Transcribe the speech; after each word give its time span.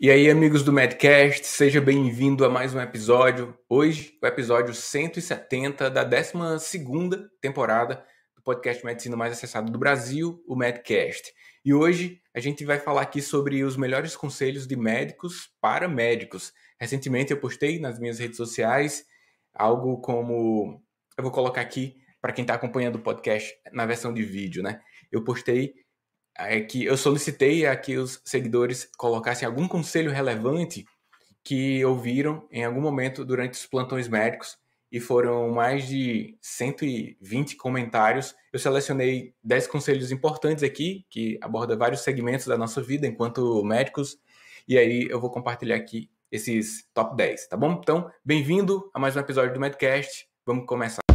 E 0.00 0.12
aí, 0.12 0.30
amigos 0.30 0.62
do 0.62 0.72
Medcast, 0.72 1.44
seja 1.44 1.80
bem-vindo 1.80 2.44
a 2.44 2.48
mais 2.48 2.72
um 2.72 2.80
episódio. 2.80 3.58
Hoje, 3.68 4.16
o 4.22 4.26
episódio 4.28 4.72
170 4.72 5.90
da 5.90 6.04
12 6.04 6.38
temporada 7.40 8.04
do 8.36 8.40
podcast 8.40 8.86
Medicina 8.86 9.16
mais 9.16 9.32
acessado 9.32 9.72
do 9.72 9.76
Brasil, 9.76 10.40
o 10.46 10.54
Medcast. 10.54 11.32
E 11.64 11.74
hoje 11.74 12.22
a 12.32 12.38
gente 12.38 12.64
vai 12.64 12.78
falar 12.78 13.02
aqui 13.02 13.20
sobre 13.20 13.64
os 13.64 13.76
melhores 13.76 14.14
conselhos 14.14 14.68
de 14.68 14.76
médicos 14.76 15.50
para 15.60 15.88
médicos. 15.88 16.52
Recentemente 16.80 17.32
eu 17.32 17.40
postei 17.40 17.80
nas 17.80 17.98
minhas 17.98 18.20
redes 18.20 18.36
sociais 18.36 19.04
algo 19.52 20.00
como. 20.00 20.80
Eu 21.16 21.24
vou 21.24 21.32
colocar 21.32 21.60
aqui 21.60 21.96
para 22.20 22.32
quem 22.32 22.44
está 22.44 22.54
acompanhando 22.54 22.96
o 22.96 23.02
podcast 23.02 23.52
na 23.72 23.84
versão 23.84 24.14
de 24.14 24.22
vídeo, 24.22 24.62
né? 24.62 24.80
Eu 25.10 25.24
postei 25.24 25.74
é, 26.38 26.60
que 26.60 26.84
eu 26.84 26.96
solicitei 26.96 27.66
a 27.66 27.76
que 27.76 27.96
os 27.96 28.20
seguidores 28.24 28.88
colocassem 28.96 29.46
algum 29.46 29.66
conselho 29.66 30.10
relevante 30.10 30.86
que 31.42 31.84
ouviram 31.84 32.46
em 32.50 32.64
algum 32.64 32.80
momento 32.80 33.24
durante 33.24 33.54
os 33.54 33.66
plantões 33.66 34.06
médicos 34.08 34.56
e 34.90 35.00
foram 35.00 35.50
mais 35.50 35.86
de 35.86 36.36
120 36.40 37.56
comentários. 37.56 38.34
Eu 38.52 38.58
selecionei 38.58 39.34
10 39.42 39.66
conselhos 39.66 40.10
importantes 40.10 40.62
aqui, 40.62 41.04
que 41.10 41.38
abordam 41.42 41.76
vários 41.76 42.00
segmentos 42.00 42.46
da 42.46 42.56
nossa 42.56 42.80
vida 42.80 43.06
enquanto 43.06 43.62
médicos, 43.64 44.18
e 44.66 44.78
aí 44.78 45.06
eu 45.10 45.20
vou 45.20 45.30
compartilhar 45.30 45.76
aqui 45.76 46.10
esses 46.30 46.86
top 46.92 47.16
10, 47.16 47.48
tá 47.48 47.56
bom? 47.56 47.72
Então, 47.82 48.10
bem-vindo 48.24 48.90
a 48.92 48.98
mais 48.98 49.16
um 49.16 49.20
episódio 49.20 49.54
do 49.54 49.60
Medcast. 49.60 50.28
Vamos 50.44 50.66
começar. 50.66 51.07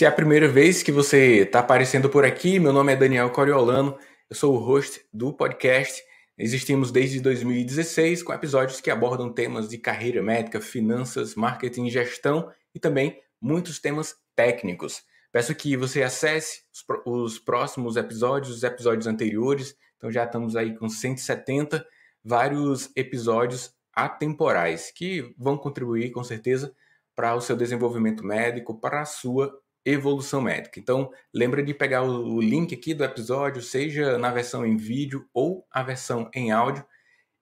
Se 0.00 0.06
é 0.06 0.08
a 0.08 0.12
primeira 0.12 0.48
vez 0.48 0.82
que 0.82 0.90
você 0.90 1.42
está 1.42 1.58
aparecendo 1.58 2.08
por 2.08 2.24
aqui, 2.24 2.58
meu 2.58 2.72
nome 2.72 2.90
é 2.90 2.96
Daniel 2.96 3.28
Coriolano, 3.28 3.98
eu 4.30 4.34
sou 4.34 4.54
o 4.54 4.58
host 4.58 5.04
do 5.12 5.30
podcast. 5.30 6.02
Existimos 6.38 6.90
desde 6.90 7.20
2016 7.20 8.22
com 8.22 8.32
episódios 8.32 8.80
que 8.80 8.90
abordam 8.90 9.30
temas 9.30 9.68
de 9.68 9.76
carreira 9.76 10.22
médica, 10.22 10.58
finanças, 10.58 11.34
marketing 11.34 11.84
e 11.84 11.90
gestão 11.90 12.50
e 12.74 12.80
também 12.80 13.20
muitos 13.38 13.78
temas 13.78 14.14
técnicos. 14.34 15.02
Peço 15.30 15.54
que 15.54 15.76
você 15.76 16.02
acesse 16.02 16.62
os 17.04 17.38
próximos 17.38 17.96
episódios, 17.96 18.56
os 18.56 18.62
episódios 18.62 19.06
anteriores. 19.06 19.76
Então 19.98 20.10
já 20.10 20.24
estamos 20.24 20.56
aí 20.56 20.74
com 20.78 20.88
170, 20.88 21.86
vários 22.24 22.90
episódios 22.96 23.74
atemporais 23.92 24.90
que 24.90 25.34
vão 25.36 25.58
contribuir 25.58 26.10
com 26.10 26.24
certeza 26.24 26.74
para 27.14 27.34
o 27.34 27.40
seu 27.42 27.54
desenvolvimento 27.54 28.24
médico, 28.24 28.80
para 28.80 29.02
a 29.02 29.04
sua 29.04 29.60
evolução 29.90 30.40
médica. 30.40 30.78
Então, 30.78 31.10
lembra 31.32 31.62
de 31.62 31.74
pegar 31.74 32.02
o 32.02 32.40
link 32.40 32.74
aqui 32.74 32.94
do 32.94 33.04
episódio, 33.04 33.62
seja 33.62 34.18
na 34.18 34.30
versão 34.30 34.64
em 34.64 34.76
vídeo 34.76 35.28
ou 35.32 35.66
a 35.70 35.82
versão 35.82 36.30
em 36.34 36.50
áudio, 36.50 36.84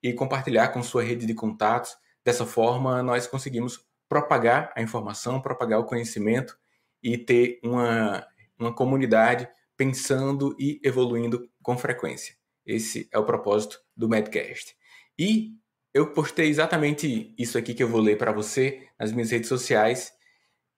e 0.03 0.13
compartilhar 0.13 0.69
com 0.69 0.83
sua 0.83 1.03
rede 1.03 1.27
de 1.27 1.35
contatos. 1.35 1.97
Dessa 2.25 2.47
forma, 2.47 3.03
nós 3.03 3.27
conseguimos 3.27 3.85
propagar 4.09 4.73
a 4.77 4.83
informação, 4.83 5.41
propagar 5.41 5.79
o 5.81 5.85
conhecimento 5.85 6.57
e 7.03 7.19
ter 7.19 7.61
uma, 7.63 8.27
uma 8.59 8.75
comunidade 8.75 9.49
pensando 9.77 10.57
e 10.59 10.81
evoluindo 10.83 11.49
com 11.63 11.77
frequência. 11.77 12.35
Esse 12.67 13.09
é 13.13 13.19
o 13.19 13.25
propósito 13.25 13.81
do 13.97 14.09
Medcast. 14.09 14.77
E 15.19 15.55
eu 15.95 16.13
postei 16.13 16.49
exatamente 16.49 17.35
isso 17.39 17.57
aqui 17.57 17.75
que 17.75 17.83
eu 17.83 17.89
vou 17.89 18.01
ler 18.01 18.19
para 18.19 18.33
você 18.33 18.87
nas 18.99 19.13
minhas 19.13 19.31
redes 19.31 19.49
sociais 19.49 20.13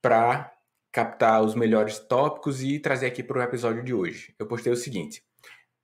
para 0.01 0.53
captar 0.93 1.43
os 1.43 1.55
melhores 1.55 1.99
tópicos 1.99 2.63
e 2.63 2.79
trazer 2.79 3.07
aqui 3.07 3.23
para 3.23 3.39
o 3.39 3.43
episódio 3.43 3.83
de 3.83 3.95
hoje. 3.95 4.35
Eu 4.39 4.47
postei 4.47 4.73
o 4.73 4.77
seguinte: 4.77 5.23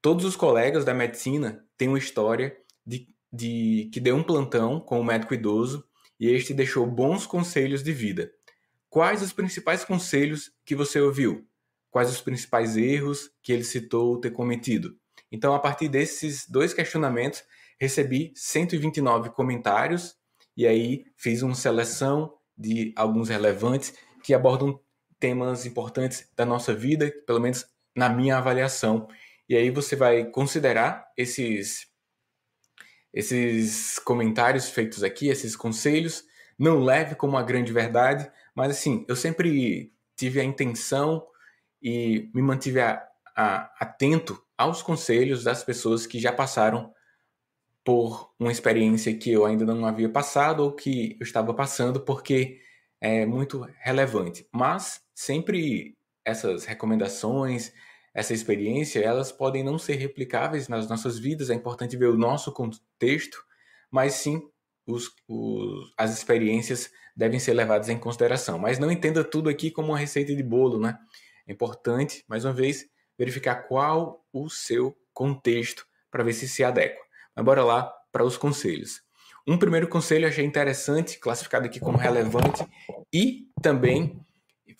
todos 0.02 0.24
os 0.24 0.36
colegas 0.36 0.84
da 0.84 0.94
medicina 0.94 1.64
têm 1.76 1.88
uma 1.88 1.98
história 1.98 2.56
de, 2.84 3.08
de 3.32 3.88
que 3.92 4.00
deu 4.00 4.16
um 4.16 4.22
plantão 4.22 4.80
com 4.80 5.00
um 5.00 5.04
médico 5.04 5.34
idoso 5.34 5.84
e 6.18 6.28
este 6.30 6.54
deixou 6.54 6.86
bons 6.86 7.26
conselhos 7.26 7.82
de 7.82 7.92
vida. 7.92 8.32
Quais 8.88 9.22
os 9.22 9.32
principais 9.32 9.84
conselhos 9.84 10.52
que 10.64 10.74
você 10.74 11.00
ouviu? 11.00 11.46
Quais 11.90 12.10
os 12.10 12.20
principais 12.20 12.76
erros 12.76 13.30
que 13.42 13.52
ele 13.52 13.64
citou 13.64 14.20
ter 14.20 14.30
cometido? 14.30 14.96
Então, 15.30 15.54
a 15.54 15.58
partir 15.58 15.88
desses 15.88 16.48
dois 16.48 16.72
questionamentos, 16.72 17.42
recebi 17.78 18.32
129 18.34 19.30
comentários 19.30 20.16
e 20.56 20.66
aí 20.66 21.04
fiz 21.16 21.42
uma 21.42 21.54
seleção 21.54 22.32
de 22.56 22.92
alguns 22.96 23.28
relevantes 23.28 23.92
que 24.22 24.32
abordam 24.32 24.80
temas 25.18 25.66
importantes 25.66 26.28
da 26.36 26.44
nossa 26.44 26.74
vida, 26.74 27.12
pelo 27.26 27.40
menos 27.40 27.66
na 27.94 28.08
minha 28.08 28.36
avaliação. 28.38 29.08
E 29.48 29.56
aí 29.56 29.70
você 29.70 29.96
vai 29.96 30.24
considerar 30.26 31.10
esses 31.16 31.86
esses 33.12 33.98
comentários 33.98 34.68
feitos 34.68 35.02
aqui, 35.02 35.28
esses 35.28 35.56
conselhos, 35.56 36.22
não 36.58 36.80
leve 36.80 37.14
como 37.14 37.32
uma 37.32 37.42
grande 37.42 37.72
verdade, 37.72 38.30
mas 38.54 38.72
assim, 38.72 39.06
eu 39.08 39.16
sempre 39.16 39.90
tive 40.14 40.38
a 40.38 40.44
intenção 40.44 41.26
e 41.82 42.30
me 42.34 42.42
mantive 42.42 42.80
a, 42.80 43.02
a, 43.34 43.72
atento 43.80 44.42
aos 44.56 44.82
conselhos 44.82 45.44
das 45.44 45.64
pessoas 45.64 46.06
que 46.06 46.18
já 46.18 46.30
passaram 46.30 46.92
por 47.82 48.34
uma 48.38 48.52
experiência 48.52 49.16
que 49.16 49.30
eu 49.30 49.46
ainda 49.46 49.64
não 49.64 49.86
havia 49.86 50.08
passado 50.08 50.60
ou 50.64 50.72
que 50.72 51.16
eu 51.20 51.24
estava 51.24 51.54
passando, 51.54 52.00
porque 52.00 52.60
é 53.06 53.24
muito 53.24 53.68
relevante. 53.80 54.46
Mas 54.52 55.00
sempre 55.14 55.94
essas 56.24 56.64
recomendações, 56.64 57.72
essa 58.12 58.34
experiência, 58.34 59.00
elas 59.00 59.30
podem 59.30 59.62
não 59.62 59.78
ser 59.78 59.94
replicáveis 59.94 60.68
nas 60.68 60.88
nossas 60.88 61.18
vidas, 61.18 61.50
é 61.50 61.54
importante 61.54 61.96
ver 61.96 62.08
o 62.08 62.16
nosso 62.16 62.52
contexto, 62.52 63.38
mas 63.90 64.14
sim 64.14 64.42
os, 64.86 65.14
os, 65.28 65.92
as 65.96 66.12
experiências 66.12 66.90
devem 67.16 67.38
ser 67.38 67.54
levadas 67.54 67.88
em 67.88 67.98
consideração. 67.98 68.58
Mas 68.58 68.78
não 68.78 68.90
entenda 68.90 69.22
tudo 69.22 69.48
aqui 69.48 69.70
como 69.70 69.88
uma 69.88 69.98
receita 69.98 70.34
de 70.34 70.42
bolo, 70.42 70.80
né? 70.80 70.98
É 71.46 71.52
importante, 71.52 72.24
mais 72.28 72.44
uma 72.44 72.52
vez, 72.52 72.86
verificar 73.16 73.68
qual 73.68 74.24
o 74.32 74.48
seu 74.50 74.96
contexto 75.14 75.86
para 76.10 76.24
ver 76.24 76.32
se 76.32 76.48
se 76.48 76.64
adequa. 76.64 77.02
Mas 77.34 77.44
bora 77.44 77.62
lá 77.62 77.92
para 78.10 78.24
os 78.24 78.36
conselhos. 78.36 79.05
Um 79.46 79.56
primeiro 79.58 79.88
conselho 79.88 80.26
achei 80.26 80.44
interessante, 80.44 81.18
classificado 81.18 81.66
aqui 81.66 81.78
como 81.78 81.96
relevante 81.96 82.66
e 83.12 83.48
também 83.62 84.20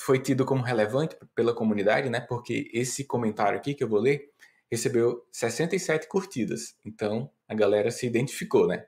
foi 0.00 0.20
tido 0.20 0.44
como 0.44 0.62
relevante 0.62 1.16
pela 1.34 1.54
comunidade, 1.54 2.10
né? 2.10 2.20
Porque 2.20 2.68
esse 2.72 3.04
comentário 3.04 3.58
aqui 3.58 3.74
que 3.74 3.84
eu 3.84 3.88
vou 3.88 4.00
ler 4.00 4.30
recebeu 4.70 5.24
67 5.32 6.08
curtidas. 6.08 6.76
Então 6.84 7.30
a 7.48 7.54
galera 7.54 7.90
se 7.90 8.06
identificou, 8.06 8.66
né? 8.66 8.86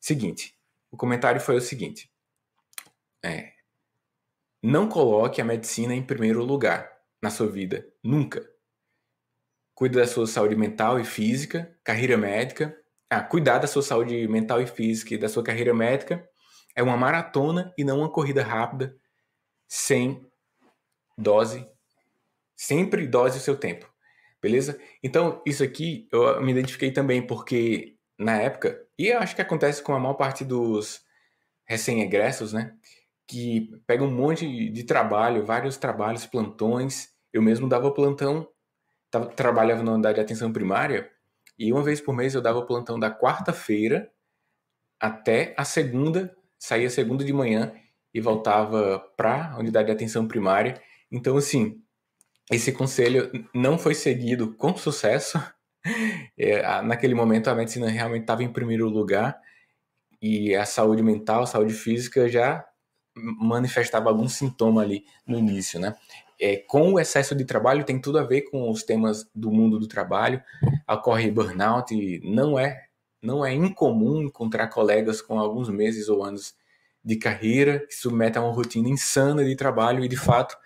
Seguinte, 0.00 0.56
o 0.90 0.96
comentário 0.96 1.40
foi 1.40 1.56
o 1.56 1.60
seguinte: 1.60 2.10
é, 3.24 3.52
não 4.62 4.88
coloque 4.88 5.40
a 5.40 5.44
medicina 5.44 5.94
em 5.94 6.02
primeiro 6.02 6.44
lugar 6.44 6.90
na 7.20 7.30
sua 7.30 7.50
vida, 7.50 7.86
nunca. 8.02 8.48
Cuide 9.74 9.96
da 9.96 10.06
sua 10.06 10.26
saúde 10.26 10.56
mental 10.56 10.98
e 10.98 11.04
física, 11.04 11.76
carreira 11.84 12.16
médica. 12.16 12.76
Ah, 13.10 13.22
cuidar 13.22 13.58
da 13.58 13.66
sua 13.66 13.82
saúde 13.82 14.28
mental 14.28 14.60
e 14.60 14.66
física 14.66 15.14
e 15.14 15.18
da 15.18 15.28
sua 15.28 15.42
carreira 15.42 15.72
médica 15.72 16.28
é 16.76 16.82
uma 16.82 16.96
maratona 16.96 17.72
e 17.76 17.84
não 17.84 18.00
uma 18.00 18.12
corrida 18.12 18.42
rápida 18.42 18.94
sem 19.66 20.26
dose, 21.16 21.66
sempre 22.56 23.06
dose 23.06 23.38
o 23.38 23.40
seu 23.40 23.56
tempo, 23.56 23.90
beleza? 24.40 24.80
Então, 25.02 25.42
isso 25.44 25.64
aqui 25.64 26.06
eu 26.12 26.40
me 26.42 26.52
identifiquei 26.52 26.92
também 26.92 27.26
porque 27.26 27.96
na 28.18 28.40
época, 28.40 28.84
e 28.98 29.08
eu 29.08 29.18
acho 29.18 29.34
que 29.34 29.42
acontece 29.42 29.82
com 29.82 29.94
a 29.94 30.00
maior 30.00 30.14
parte 30.14 30.44
dos 30.44 31.00
recém-egressos, 31.66 32.52
né? 32.52 32.74
Que 33.26 33.70
pega 33.86 34.02
um 34.02 34.10
monte 34.10 34.70
de 34.70 34.84
trabalho, 34.84 35.44
vários 35.44 35.76
trabalhos, 35.76 36.26
plantões. 36.26 37.10
Eu 37.32 37.42
mesmo 37.42 37.68
dava 37.68 37.92
plantão, 37.92 38.48
trabalhava 39.36 39.82
na 39.82 39.92
unidade 39.92 40.16
de 40.16 40.20
atenção 40.22 40.52
primária, 40.52 41.10
e 41.58 41.72
uma 41.72 41.82
vez 41.82 42.00
por 42.00 42.14
mês 42.14 42.34
eu 42.34 42.40
dava 42.40 42.64
plantão 42.64 42.98
da 42.98 43.10
quarta-feira 43.10 44.10
até 45.00 45.54
a 45.56 45.64
segunda, 45.64 46.36
saía 46.58 46.90
segunda 46.90 47.24
de 47.24 47.32
manhã 47.32 47.72
e 48.12 48.20
voltava 48.20 48.98
para 49.16 49.52
a 49.52 49.58
unidade 49.58 49.86
de 49.86 49.92
atenção 49.92 50.26
primária. 50.26 50.80
Então, 51.10 51.36
assim, 51.36 51.82
esse 52.50 52.72
conselho 52.72 53.30
não 53.54 53.78
foi 53.78 53.94
seguido 53.94 54.54
com 54.54 54.76
sucesso. 54.76 55.38
É, 56.36 56.82
naquele 56.82 57.14
momento, 57.14 57.48
a 57.48 57.54
medicina 57.54 57.88
realmente 57.88 58.22
estava 58.22 58.42
em 58.42 58.52
primeiro 58.52 58.88
lugar 58.88 59.40
e 60.20 60.54
a 60.54 60.66
saúde 60.66 61.02
mental, 61.02 61.44
a 61.44 61.46
saúde 61.46 61.72
física 61.72 62.28
já 62.28 62.66
manifestava 63.16 64.10
algum 64.10 64.28
sintoma 64.28 64.82
ali 64.82 65.06
no 65.26 65.38
início, 65.38 65.80
né? 65.80 65.96
É, 66.40 66.56
com 66.56 66.92
o 66.92 67.00
excesso 67.00 67.34
de 67.34 67.44
trabalho 67.44 67.84
tem 67.84 68.00
tudo 68.00 68.18
a 68.18 68.22
ver 68.22 68.42
com 68.42 68.70
os 68.70 68.82
temas 68.82 69.28
do 69.34 69.50
mundo 69.50 69.78
do 69.78 69.88
trabalho. 69.88 70.42
Ocorre 70.88 71.30
burnout 71.30 71.94
não 72.22 72.58
é 72.58 72.88
não 73.20 73.44
é 73.44 73.52
incomum 73.52 74.22
encontrar 74.22 74.68
colegas 74.68 75.20
com 75.20 75.38
alguns 75.40 75.68
meses 75.68 76.08
ou 76.08 76.24
anos 76.24 76.54
de 77.04 77.16
carreira, 77.16 77.84
que 77.86 77.94
submete 77.94 78.38
a 78.38 78.42
uma 78.42 78.52
rotina 78.52 78.88
insana 78.88 79.44
de 79.44 79.56
trabalho 79.56 80.04
e, 80.04 80.08
de 80.08 80.16
fato, 80.16 80.56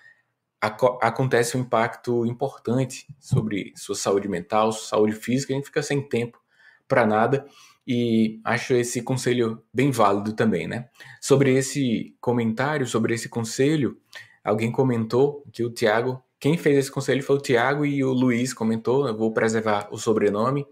acontece 0.61 1.57
um 1.57 1.61
impacto 1.61 2.25
importante 2.27 3.07
sobre 3.19 3.73
sua 3.75 3.97
saúde 3.97 4.29
mental, 4.29 4.71
sua 4.73 4.89
saúde 4.89 5.15
física, 5.15 5.53
a 5.53 5.57
gente 5.57 5.67
fica 5.67 5.83
sem 5.83 6.01
tempo 6.07 6.41
para 6.87 7.07
nada 7.07 7.47
e 7.87 8.41
acho 8.45 8.75
esse 8.75 9.03
conselho 9.03 9.63
bem 9.75 9.91
válido 9.91 10.33
também, 10.35 10.69
né? 10.69 10.89
Sobre 11.21 11.53
esse 11.57 12.15
comentário, 12.21 12.87
sobre 12.87 13.15
esse 13.15 13.29
conselho, 13.29 13.99
alguém 14.45 14.71
comentou 14.71 15.45
que 15.53 15.65
o 15.65 15.71
Tiago, 15.71 16.23
quem 16.39 16.57
fez 16.57 16.77
esse 16.77 16.91
conselho 16.91 17.23
foi 17.23 17.37
o 17.37 17.41
Tiago 17.41 17.85
e 17.85 18.03
o 18.03 18.13
Luiz 18.13 18.53
comentou, 18.53 19.07
eu 19.07 19.17
vou 19.17 19.33
preservar 19.33 19.89
o 19.91 19.99
sobrenome. 19.99 20.67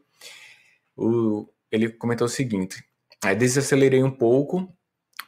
O, 0.96 1.49
ele 1.70 1.88
comentou 1.88 2.26
o 2.26 2.31
seguinte: 2.31 2.84
desacelerei 3.38 4.02
um 4.02 4.11
pouco 4.11 4.72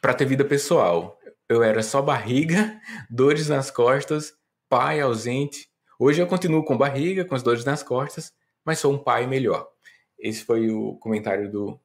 para 0.01 0.13
ter 0.13 0.25
vida 0.25 0.43
pessoal. 0.43 1.17
Eu 1.47 1.63
era 1.63 1.81
só 1.83 2.01
barriga, 2.01 2.79
dores 3.09 3.47
nas 3.47 3.71
costas 3.71 4.33
pai 4.73 4.99
ausente. 4.99 5.69
Hoje 5.99 6.19
eu 6.19 6.25
continuo 6.25 6.65
com 6.65 6.75
barriga, 6.75 7.23
com 7.23 7.35
as 7.35 7.43
dores 7.43 7.63
nas 7.63 7.83
costas, 7.83 8.33
mas 8.65 8.79
sou 8.79 8.91
um 8.91 8.97
pai 8.97 9.27
melhor. 9.27 9.69
Esse 10.17 10.43
foi 10.43 10.71
o 10.71 10.95
comentário 10.95 11.51
do 11.51 11.79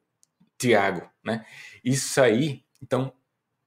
Tiago, 0.57 1.07
né? 1.23 1.45
Isso 1.83 2.19
aí, 2.19 2.63
então, 2.81 3.13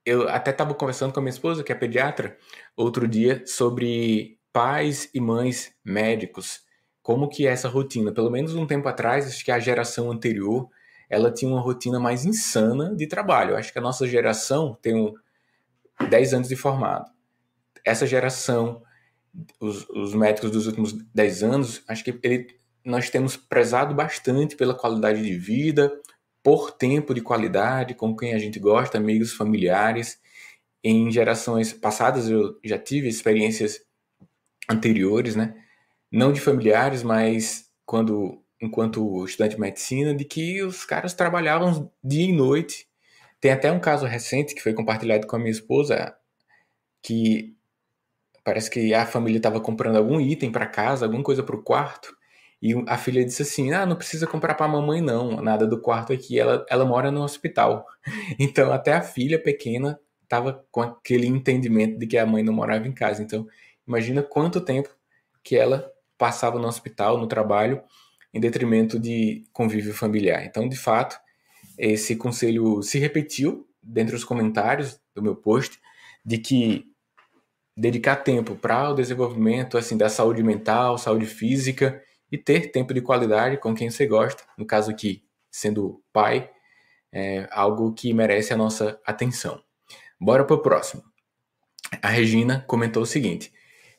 eu 0.04 0.28
até 0.28 0.50
estava 0.50 0.74
conversando 0.74 1.12
com 1.12 1.20
a 1.20 1.22
minha 1.22 1.30
esposa, 1.30 1.62
que 1.62 1.72
é 1.72 1.74
pediatra, 1.74 2.36
outro 2.76 3.06
dia, 3.06 3.42
sobre 3.46 4.38
pais 4.52 5.08
e 5.14 5.20
mães 5.20 5.74
médicos. 5.84 6.60
Como 7.02 7.28
que 7.28 7.46
é 7.46 7.50
essa 7.50 7.68
rotina? 7.68 8.12
Pelo 8.12 8.30
menos 8.30 8.54
um 8.54 8.66
tempo 8.66 8.88
atrás, 8.88 9.26
acho 9.26 9.44
que 9.44 9.50
a 9.50 9.58
geração 9.58 10.10
anterior, 10.10 10.68
ela 11.08 11.32
tinha 11.32 11.50
uma 11.50 11.60
rotina 11.60 11.98
mais 11.98 12.24
insana 12.24 12.94
de 12.94 13.06
trabalho. 13.06 13.56
Acho 13.56 13.72
que 13.72 13.78
a 13.78 13.82
nossa 13.82 14.06
geração 14.06 14.78
tem 14.80 14.94
um 14.94 15.12
10 16.08 16.34
anos 16.34 16.48
de 16.48 16.56
formado. 16.56 17.10
Essa 17.84 18.06
geração 18.06 18.82
os, 19.60 19.88
os 19.90 20.14
médicos 20.14 20.50
dos 20.50 20.66
últimos 20.66 20.92
10 20.92 21.42
anos, 21.42 21.82
acho 21.88 22.04
que 22.04 22.18
ele, 22.22 22.46
nós 22.84 23.08
temos 23.10 23.36
prezado 23.36 23.94
bastante 23.94 24.56
pela 24.56 24.74
qualidade 24.74 25.22
de 25.22 25.36
vida, 25.36 25.92
por 26.42 26.72
tempo 26.72 27.14
de 27.14 27.20
qualidade, 27.20 27.94
com 27.94 28.16
quem 28.16 28.34
a 28.34 28.38
gente 28.38 28.58
gosta, 28.58 28.98
amigos, 28.98 29.32
familiares. 29.32 30.20
Em 30.82 31.10
gerações 31.10 31.72
passadas 31.72 32.28
eu 32.28 32.58
já 32.64 32.78
tive 32.78 33.08
experiências 33.08 33.80
anteriores, 34.68 35.36
né? 35.36 35.54
Não 36.10 36.32
de 36.32 36.40
familiares, 36.40 37.02
mas 37.02 37.70
quando 37.86 38.42
enquanto 38.60 39.24
estudante 39.24 39.56
de 39.56 39.60
medicina, 39.60 40.14
de 40.14 40.24
que 40.24 40.62
os 40.62 40.84
caras 40.84 41.14
trabalhavam 41.14 41.90
dia 42.02 42.26
e 42.26 42.32
noite. 42.32 42.88
Tem 43.40 43.50
até 43.50 43.72
um 43.72 43.80
caso 43.80 44.06
recente 44.06 44.54
que 44.54 44.62
foi 44.62 44.72
compartilhado 44.72 45.26
com 45.26 45.34
a 45.34 45.38
minha 45.38 45.50
esposa, 45.50 46.16
que 47.02 47.56
Parece 48.44 48.68
que 48.70 48.92
a 48.92 49.06
família 49.06 49.36
estava 49.38 49.60
comprando 49.60 49.96
algum 49.96 50.20
item 50.20 50.50
para 50.50 50.66
casa, 50.66 51.04
alguma 51.06 51.22
coisa 51.22 51.42
para 51.42 51.54
o 51.54 51.62
quarto. 51.62 52.16
E 52.62 52.72
a 52.86 52.96
filha 52.96 53.24
disse 53.24 53.42
assim: 53.42 53.72
Ah, 53.72 53.84
não 53.84 53.96
precisa 53.96 54.24
comprar 54.24 54.54
para 54.54 54.66
a 54.66 54.68
mamãe, 54.68 55.00
não, 55.00 55.42
nada 55.42 55.66
do 55.66 55.80
quarto 55.80 56.12
aqui. 56.12 56.38
Ela, 56.38 56.64
ela 56.70 56.84
mora 56.84 57.10
no 57.10 57.22
hospital. 57.22 57.84
Então, 58.38 58.72
até 58.72 58.92
a 58.92 59.02
filha 59.02 59.38
pequena 59.38 59.98
estava 60.22 60.64
com 60.70 60.80
aquele 60.80 61.26
entendimento 61.26 61.98
de 61.98 62.06
que 62.06 62.16
a 62.16 62.26
mãe 62.26 62.42
não 62.42 62.52
morava 62.52 62.86
em 62.86 62.92
casa. 62.92 63.22
Então, 63.22 63.46
imagina 63.86 64.22
quanto 64.22 64.60
tempo 64.60 64.88
que 65.42 65.56
ela 65.56 65.90
passava 66.16 66.58
no 66.58 66.68
hospital, 66.68 67.18
no 67.18 67.26
trabalho, 67.26 67.82
em 68.32 68.40
detrimento 68.40 68.98
de 68.98 69.44
convívio 69.52 69.92
familiar. 69.92 70.44
Então, 70.44 70.68
de 70.68 70.76
fato, 70.76 71.18
esse 71.76 72.16
conselho 72.16 72.82
se 72.82 72.98
repetiu 72.98 73.66
dentre 73.82 74.14
os 74.14 74.24
comentários 74.24 75.00
do 75.14 75.22
meu 75.22 75.34
post 75.34 75.78
de 76.24 76.38
que 76.38 76.86
dedicar 77.76 78.16
tempo 78.16 78.54
para 78.54 78.90
o 78.90 78.94
desenvolvimento 78.94 79.76
assim 79.76 79.96
da 79.96 80.08
saúde 80.08 80.42
mental, 80.42 80.98
saúde 80.98 81.26
física 81.26 82.00
e 82.32 82.38
ter 82.38 82.72
tempo 82.72 82.94
de 82.94 83.02
qualidade 83.02 83.58
com 83.58 83.74
quem 83.74 83.90
você 83.90 84.06
gosta. 84.06 84.42
No 84.56 84.64
caso 84.64 84.90
aqui, 84.90 85.22
sendo 85.50 86.02
pai, 86.10 86.50
é 87.12 87.46
algo 87.52 87.92
que 87.92 88.14
merece 88.14 88.54
a 88.54 88.56
nossa 88.56 88.98
atenção. 89.04 89.62
Bora 90.18 90.42
para 90.42 90.56
o 90.56 90.62
próximo. 90.62 91.04
A 92.00 92.08
Regina 92.08 92.64
comentou 92.66 93.02
o 93.02 93.06
seguinte: 93.06 93.52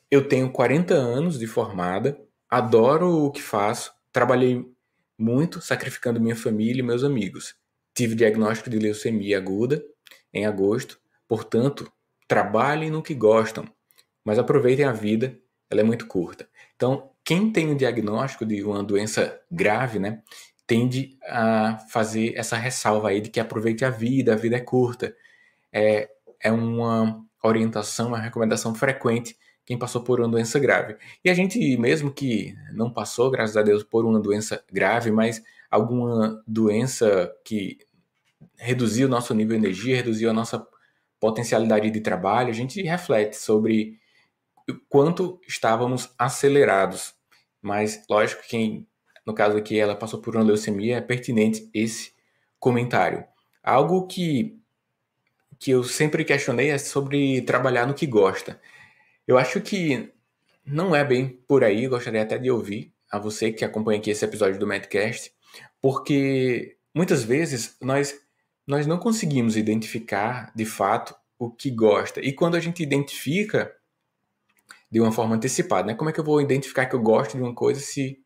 Eu 0.09 0.27
tenho 0.27 0.51
40 0.51 0.95
anos 0.95 1.37
de 1.37 1.45
formada, 1.45 2.19
adoro 2.49 3.25
o 3.25 3.31
que 3.31 3.41
faço, 3.41 3.93
trabalhei 4.11 4.65
muito 5.15 5.61
sacrificando 5.61 6.19
minha 6.19 6.35
família 6.35 6.81
e 6.81 6.85
meus 6.85 7.03
amigos. 7.03 7.55
Tive 7.93 8.15
diagnóstico 8.15 8.71
de 8.71 8.79
leucemia 8.79 9.37
aguda 9.37 9.83
em 10.33 10.47
agosto, 10.47 10.99
portanto, 11.27 11.91
trabalhem 12.27 12.89
no 12.89 13.03
que 13.03 13.13
gostam, 13.13 13.65
mas 14.25 14.39
aproveitem 14.39 14.85
a 14.85 14.91
vida, 14.91 15.39
ela 15.69 15.81
é 15.81 15.83
muito 15.83 16.07
curta. 16.07 16.49
Então, 16.75 17.12
quem 17.23 17.51
tem 17.51 17.71
o 17.71 17.75
diagnóstico 17.75 18.45
de 18.45 18.63
uma 18.63 18.83
doença 18.83 19.39
grave, 19.49 19.99
né, 19.99 20.21
tende 20.67 21.17
a 21.23 21.77
fazer 21.89 22.33
essa 22.35 22.55
ressalva 22.55 23.09
aí 23.09 23.21
de 23.21 23.29
que 23.29 23.39
aproveite 23.39 23.85
a 23.85 23.89
vida, 23.89 24.33
a 24.33 24.37
vida 24.37 24.55
é 24.55 24.61
curta. 24.61 25.15
É, 25.71 26.09
é 26.41 26.51
uma 26.51 27.23
orientação, 27.43 28.07
uma 28.09 28.19
recomendação 28.19 28.73
frequente 28.73 29.35
quem 29.65 29.77
passou 29.77 30.03
por 30.03 30.19
uma 30.19 30.27
doença 30.27 30.59
grave. 30.59 30.97
E 31.23 31.29
a 31.29 31.33
gente, 31.33 31.77
mesmo 31.77 32.11
que 32.11 32.55
não 32.73 32.91
passou, 32.91 33.31
graças 33.31 33.55
a 33.55 33.61
Deus, 33.61 33.83
por 33.83 34.05
uma 34.05 34.19
doença 34.19 34.63
grave, 34.71 35.11
mas 35.11 35.41
alguma 35.71 36.43
doença 36.45 37.33
que 37.45 37.77
reduziu 38.57 39.07
o 39.07 39.09
nosso 39.09 39.33
nível 39.33 39.57
de 39.57 39.65
energia, 39.65 39.95
reduziu 39.95 40.29
a 40.29 40.33
nossa 40.33 40.65
potencialidade 41.19 41.89
de 41.89 42.01
trabalho, 42.01 42.49
a 42.49 42.53
gente 42.53 42.81
reflete 42.81 43.37
sobre 43.37 43.97
o 44.69 44.75
quanto 44.89 45.39
estávamos 45.47 46.13
acelerados. 46.17 47.13
Mas, 47.61 48.03
lógico, 48.09 48.43
quem, 48.47 48.87
no 49.25 49.33
caso 49.33 49.57
aqui, 49.57 49.79
ela 49.79 49.95
passou 49.95 50.21
por 50.21 50.35
uma 50.35 50.43
leucemia, 50.43 50.97
é 50.97 51.01
pertinente 51.01 51.69
esse 51.73 52.13
comentário. 52.59 53.23
Algo 53.63 54.07
que, 54.07 54.59
que 55.59 55.71
eu 55.71 55.83
sempre 55.83 56.25
questionei 56.25 56.69
é 56.69 56.77
sobre 56.77 57.41
trabalhar 57.41 57.85
no 57.85 57.93
que 57.93 58.05
gosta. 58.05 58.59
Eu 59.27 59.37
acho 59.37 59.61
que 59.61 60.11
não 60.65 60.95
é 60.95 61.03
bem 61.03 61.39
por 61.47 61.63
aí, 61.63 61.87
gostaria 61.87 62.21
até 62.21 62.37
de 62.37 62.51
ouvir 62.51 62.93
a 63.11 63.19
você 63.19 63.51
que 63.51 63.63
acompanha 63.63 63.99
aqui 63.99 64.09
esse 64.09 64.25
episódio 64.25 64.59
do 64.59 64.67
Medcast, 64.67 65.31
porque 65.81 66.77
muitas 66.93 67.23
vezes 67.23 67.77
nós 67.81 68.19
nós 68.65 68.87
não 68.87 68.97
conseguimos 68.97 69.57
identificar 69.57 70.51
de 70.55 70.65
fato 70.65 71.13
o 71.37 71.51
que 71.51 71.69
gosta. 71.69 72.21
E 72.21 72.31
quando 72.31 72.55
a 72.55 72.59
gente 72.59 72.81
identifica 72.81 73.73
de 74.93 75.01
uma 75.01 75.11
forma 75.11 75.35
antecipada, 75.35 75.87
né? 75.87 75.95
Como 75.95 76.11
é 76.11 76.13
que 76.13 76.19
eu 76.19 76.23
vou 76.23 76.39
identificar 76.39 76.85
que 76.85 76.95
eu 76.95 77.01
gosto 77.01 77.35
de 77.35 77.41
uma 77.41 77.55
coisa 77.55 77.79
se 77.79 78.19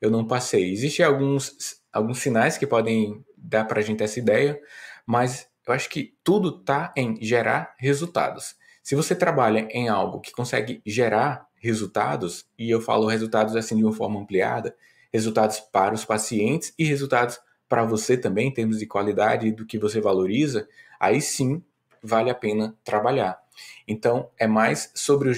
eu 0.00 0.08
não 0.08 0.24
passei? 0.24 0.70
Existem 0.70 1.04
alguns, 1.04 1.80
alguns 1.92 2.20
sinais 2.20 2.56
que 2.56 2.64
podem 2.64 3.24
dar 3.36 3.64
para 3.64 3.80
a 3.80 3.82
gente 3.82 4.04
essa 4.04 4.20
ideia, 4.20 4.56
mas 5.04 5.48
eu 5.66 5.74
acho 5.74 5.90
que 5.90 6.14
tudo 6.22 6.60
está 6.60 6.94
em 6.96 7.20
gerar 7.20 7.74
resultados. 7.76 8.54
Se 8.84 8.94
você 8.94 9.16
trabalha 9.16 9.66
em 9.72 9.88
algo 9.88 10.20
que 10.20 10.30
consegue 10.30 10.80
gerar 10.86 11.44
resultados, 11.56 12.46
e 12.56 12.70
eu 12.70 12.80
falo 12.80 13.08
resultados 13.08 13.56
assim 13.56 13.76
de 13.76 13.82
uma 13.82 13.92
forma 13.92 14.20
ampliada, 14.20 14.76
resultados 15.12 15.58
para 15.58 15.92
os 15.92 16.04
pacientes 16.04 16.72
e 16.78 16.84
resultados 16.84 17.40
para 17.68 17.84
você 17.84 18.16
também, 18.16 18.46
em 18.46 18.54
termos 18.54 18.78
de 18.78 18.86
qualidade 18.86 19.50
do 19.50 19.66
que 19.66 19.76
você 19.76 20.00
valoriza, 20.00 20.68
aí 21.00 21.20
sim 21.20 21.60
vale 22.00 22.30
a 22.30 22.34
pena 22.34 22.76
trabalhar. 22.84 23.41
Então, 23.86 24.30
é 24.38 24.46
mais 24.46 24.90
sobre 24.94 25.30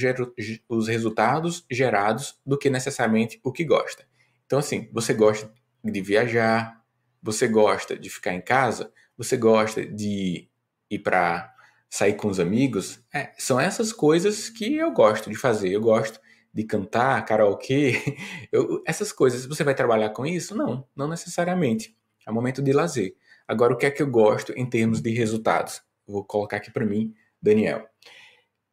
os 0.68 0.88
resultados 0.88 1.64
gerados 1.70 2.38
do 2.44 2.58
que 2.58 2.70
necessariamente 2.70 3.40
o 3.42 3.52
que 3.52 3.64
gosta. 3.64 4.06
Então, 4.46 4.58
assim, 4.58 4.88
você 4.92 5.14
gosta 5.14 5.52
de 5.82 6.00
viajar, 6.00 6.82
você 7.22 7.48
gosta 7.48 7.98
de 7.98 8.10
ficar 8.10 8.34
em 8.34 8.40
casa, 8.40 8.92
você 9.16 9.36
gosta 9.36 9.84
de 9.84 10.48
ir 10.90 10.98
para 10.98 11.54
sair 11.88 12.14
com 12.14 12.28
os 12.28 12.40
amigos. 12.40 13.00
É, 13.12 13.32
são 13.38 13.58
essas 13.58 13.92
coisas 13.92 14.48
que 14.48 14.76
eu 14.76 14.92
gosto 14.92 15.30
de 15.30 15.36
fazer. 15.36 15.70
Eu 15.70 15.80
gosto 15.80 16.20
de 16.52 16.64
cantar, 16.64 17.24
karaokê, 17.24 18.16
eu, 18.52 18.82
essas 18.86 19.12
coisas. 19.12 19.46
Você 19.46 19.64
vai 19.64 19.74
trabalhar 19.74 20.10
com 20.10 20.26
isso? 20.26 20.56
Não, 20.56 20.86
não 20.94 21.08
necessariamente. 21.08 21.96
É 22.26 22.30
um 22.30 22.34
momento 22.34 22.62
de 22.62 22.72
lazer. 22.72 23.14
Agora, 23.46 23.74
o 23.74 23.76
que 23.76 23.86
é 23.86 23.90
que 23.90 24.02
eu 24.02 24.10
gosto 24.10 24.52
em 24.56 24.64
termos 24.64 25.00
de 25.00 25.10
resultados? 25.10 25.82
Vou 26.06 26.24
colocar 26.24 26.56
aqui 26.56 26.70
para 26.70 26.84
mim, 26.84 27.14
Daniel. 27.44 27.86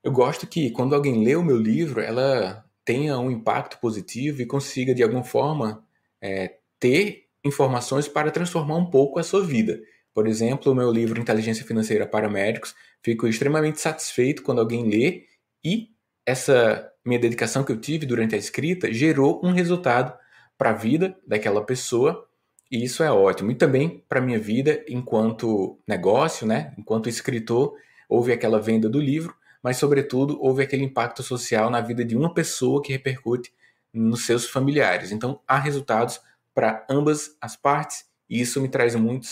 Eu 0.03 0.11
gosto 0.11 0.47
que 0.47 0.71
quando 0.71 0.95
alguém 0.95 1.23
lê 1.23 1.35
o 1.35 1.43
meu 1.43 1.57
livro, 1.57 2.01
ela 2.01 2.65
tenha 2.83 3.19
um 3.19 3.29
impacto 3.29 3.79
positivo 3.79 4.41
e 4.41 4.45
consiga, 4.45 4.95
de 4.95 5.03
alguma 5.03 5.23
forma, 5.23 5.85
é, 6.19 6.57
ter 6.79 7.25
informações 7.43 8.07
para 8.07 8.31
transformar 8.31 8.77
um 8.77 8.89
pouco 8.89 9.19
a 9.19 9.23
sua 9.23 9.43
vida. 9.43 9.79
Por 10.13 10.27
exemplo, 10.27 10.71
o 10.71 10.75
meu 10.75 10.91
livro 10.91 11.19
Inteligência 11.19 11.65
Financeira 11.65 12.07
para 12.07 12.29
Médicos, 12.29 12.73
fico 13.03 13.27
extremamente 13.27 13.79
satisfeito 13.79 14.43
quando 14.43 14.59
alguém 14.59 14.89
lê 14.89 15.25
e 15.63 15.89
essa 16.25 16.89
minha 17.05 17.19
dedicação 17.19 17.63
que 17.63 17.71
eu 17.71 17.79
tive 17.79 18.05
durante 18.05 18.35
a 18.35 18.37
escrita 18.37 18.91
gerou 18.93 19.41
um 19.43 19.51
resultado 19.51 20.17
para 20.57 20.71
a 20.71 20.73
vida 20.73 21.17
daquela 21.25 21.63
pessoa 21.65 22.27
e 22.71 22.83
isso 22.83 23.03
é 23.03 23.11
ótimo. 23.11 23.51
E 23.51 23.55
também 23.55 24.03
para 24.07 24.21
minha 24.21 24.39
vida 24.39 24.83
enquanto 24.87 25.79
negócio, 25.87 26.47
né? 26.47 26.73
Enquanto 26.77 27.09
escritor, 27.09 27.75
houve 28.11 28.33
aquela 28.33 28.59
venda 28.59 28.89
do 28.89 28.99
livro, 28.99 29.33
mas, 29.63 29.77
sobretudo, 29.77 30.37
houve 30.41 30.61
aquele 30.61 30.83
impacto 30.83 31.23
social 31.23 31.69
na 31.69 31.79
vida 31.79 32.03
de 32.03 32.17
uma 32.17 32.33
pessoa 32.33 32.81
que 32.81 32.91
repercute 32.91 33.53
nos 33.93 34.25
seus 34.25 34.49
familiares. 34.49 35.13
Então, 35.13 35.39
há 35.47 35.57
resultados 35.57 36.19
para 36.53 36.85
ambas 36.89 37.37
as 37.39 37.55
partes 37.55 38.03
e 38.29 38.41
isso 38.41 38.59
me 38.59 38.67
traz 38.67 38.95
muito, 38.95 39.25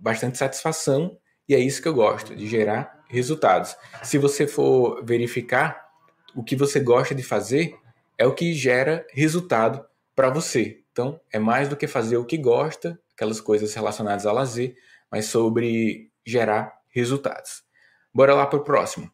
bastante 0.00 0.38
satisfação 0.38 1.18
e 1.46 1.54
é 1.54 1.58
isso 1.58 1.82
que 1.82 1.88
eu 1.88 1.92
gosto, 1.92 2.34
de 2.34 2.46
gerar 2.46 3.04
resultados. 3.10 3.76
Se 4.02 4.16
você 4.16 4.46
for 4.46 5.04
verificar, 5.04 5.86
o 6.34 6.42
que 6.42 6.56
você 6.56 6.80
gosta 6.80 7.14
de 7.14 7.22
fazer 7.22 7.76
é 8.16 8.26
o 8.26 8.34
que 8.34 8.54
gera 8.54 9.06
resultado 9.12 9.84
para 10.16 10.30
você. 10.30 10.80
Então, 10.92 11.20
é 11.30 11.38
mais 11.38 11.68
do 11.68 11.76
que 11.76 11.86
fazer 11.86 12.16
o 12.16 12.24
que 12.24 12.38
gosta, 12.38 12.98
aquelas 13.12 13.40
coisas 13.40 13.74
relacionadas 13.74 14.24
a 14.24 14.32
lazer, 14.32 14.76
mas 15.10 15.26
sobre 15.26 16.10
gerar 16.24 16.72
resultados. 16.88 17.67
Bora 18.12 18.34
lá 18.34 18.46
para 18.46 18.58
o 18.58 18.64
próximo. 18.64 19.10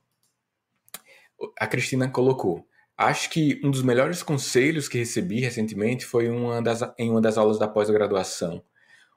A 1.58 1.66
Cristina 1.66 2.08
colocou. 2.08 2.66
Acho 2.96 3.28
que 3.30 3.60
um 3.64 3.70
dos 3.70 3.82
melhores 3.82 4.22
conselhos 4.22 4.88
que 4.88 4.98
recebi 4.98 5.40
recentemente 5.40 6.04
foi 6.06 6.28
uma 6.28 6.62
das, 6.62 6.80
em 6.98 7.10
uma 7.10 7.20
das 7.20 7.36
aulas 7.36 7.58
da 7.58 7.66
pós-graduação. 7.66 8.62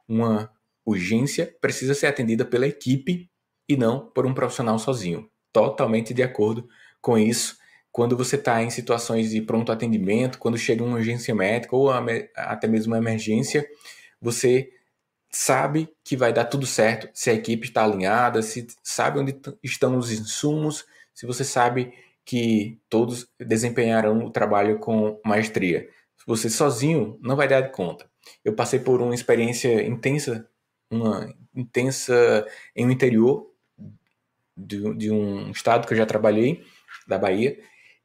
Uma 0.08 0.52
urgência 0.86 1.56
precisa 1.62 1.94
ser 1.94 2.08
atendida 2.08 2.44
pela 2.44 2.68
equipe 2.68 3.30
e 3.70 3.78
não 3.78 4.10
por 4.10 4.26
um 4.26 4.34
profissional 4.34 4.80
sozinho. 4.80 5.30
Totalmente 5.54 6.14
de 6.14 6.24
acordo 6.24 6.68
com 7.02 7.18
isso 7.18 7.58
quando 7.98 8.16
você 8.16 8.36
está 8.36 8.62
em 8.62 8.70
situações 8.70 9.32
de 9.32 9.42
pronto 9.42 9.72
atendimento, 9.72 10.38
quando 10.38 10.56
chega 10.56 10.84
uma 10.84 10.98
urgência 10.98 11.34
médica 11.34 11.76
ou 11.76 11.90
até 12.36 12.68
mesmo 12.68 12.94
uma 12.94 13.00
emergência, 13.00 13.68
você 14.22 14.70
sabe 15.30 15.90
que 16.04 16.16
vai 16.16 16.32
dar 16.32 16.46
tudo 16.46 16.66
certo 16.66 17.10
se 17.14 17.30
a 17.30 17.34
equipe 17.34 17.68
está 17.68 17.84
alinhada, 17.84 18.42
se 18.42 18.68
sabe 18.84 19.20
onde 19.20 19.40
estão 19.64 19.98
os 19.98 20.12
insumos, 20.12 20.86
se 21.14 21.26
você 21.26 21.44
sabe 21.44 21.94
que 22.26 22.80
todos 22.90 23.28
desempenharão 23.40 24.26
o 24.26 24.32
trabalho 24.32 24.80
com 24.80 25.20
maestria. 25.26 25.90
Você 26.26 26.50
sozinho 26.50 27.18
não 27.22 27.36
vai 27.38 27.48
dar 27.48 27.72
conta. 27.72 28.10
Eu 28.44 28.54
passei 28.54 28.80
por 28.80 29.02
uma 29.02 29.16
experiência 29.16 29.82
intensa, 29.88 30.48
uma 30.92 31.34
intensa 31.56 32.46
em 32.76 32.86
um 32.86 32.92
interior 32.92 33.50
de, 34.58 34.94
de 34.96 35.12
um 35.12 35.52
estado 35.52 35.88
que 35.88 35.94
eu 35.94 35.98
já 35.98 36.06
trabalhei, 36.06 36.66
da 37.08 37.18
Bahia, 37.18 37.58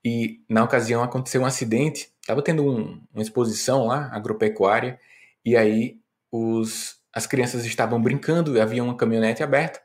e 0.05 0.41
na 0.49 0.63
ocasião 0.63 1.03
aconteceu 1.03 1.43
um 1.43 1.47
acidente, 1.47 2.13
estava 2.21 2.43
tendo 2.43 2.65
um, 2.65 3.03
uma 3.13 3.23
exposição 3.23 3.87
lá, 3.87 4.09
agropecuária, 4.13 5.01
e 5.45 5.57
aí 5.57 5.99
os, 6.31 7.02
as 7.15 7.27
crianças 7.27 7.65
estavam 7.65 8.01
brincando, 8.01 8.61
havia 8.61 8.83
uma 8.83 8.97
caminhonete 8.97 9.43
aberta, 9.43 9.81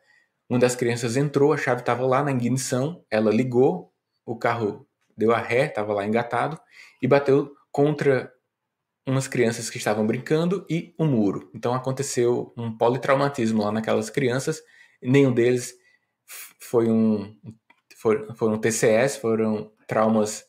uma 0.49 0.59
das 0.59 0.75
crianças 0.75 1.17
entrou, 1.17 1.51
a 1.51 1.57
chave 1.57 1.81
estava 1.81 2.05
lá 2.05 2.23
na 2.23 2.31
ignição, 2.31 3.03
ela 3.09 3.31
ligou, 3.31 3.93
o 4.25 4.37
carro 4.37 4.87
deu 5.15 5.33
a 5.33 5.39
ré, 5.39 5.65
estava 5.65 5.93
lá 5.93 6.05
engatado, 6.05 6.59
e 7.01 7.07
bateu 7.07 7.53
contra 7.71 8.31
umas 9.05 9.27
crianças 9.27 9.69
que 9.69 9.77
estavam 9.77 10.05
brincando 10.05 10.65
e 10.69 10.93
um 10.99 11.05
muro. 11.05 11.49
Então 11.53 11.73
aconteceu 11.73 12.53
um 12.57 12.75
politraumatismo 12.77 13.63
lá 13.63 13.71
naquelas 13.71 14.09
crianças, 14.09 14.61
nenhum 15.01 15.33
deles 15.33 15.73
foi 16.59 16.89
um 16.89 17.35
foram, 18.35 18.59
TCS, 18.59 19.17
foram 19.17 19.71
traumas 19.87 20.45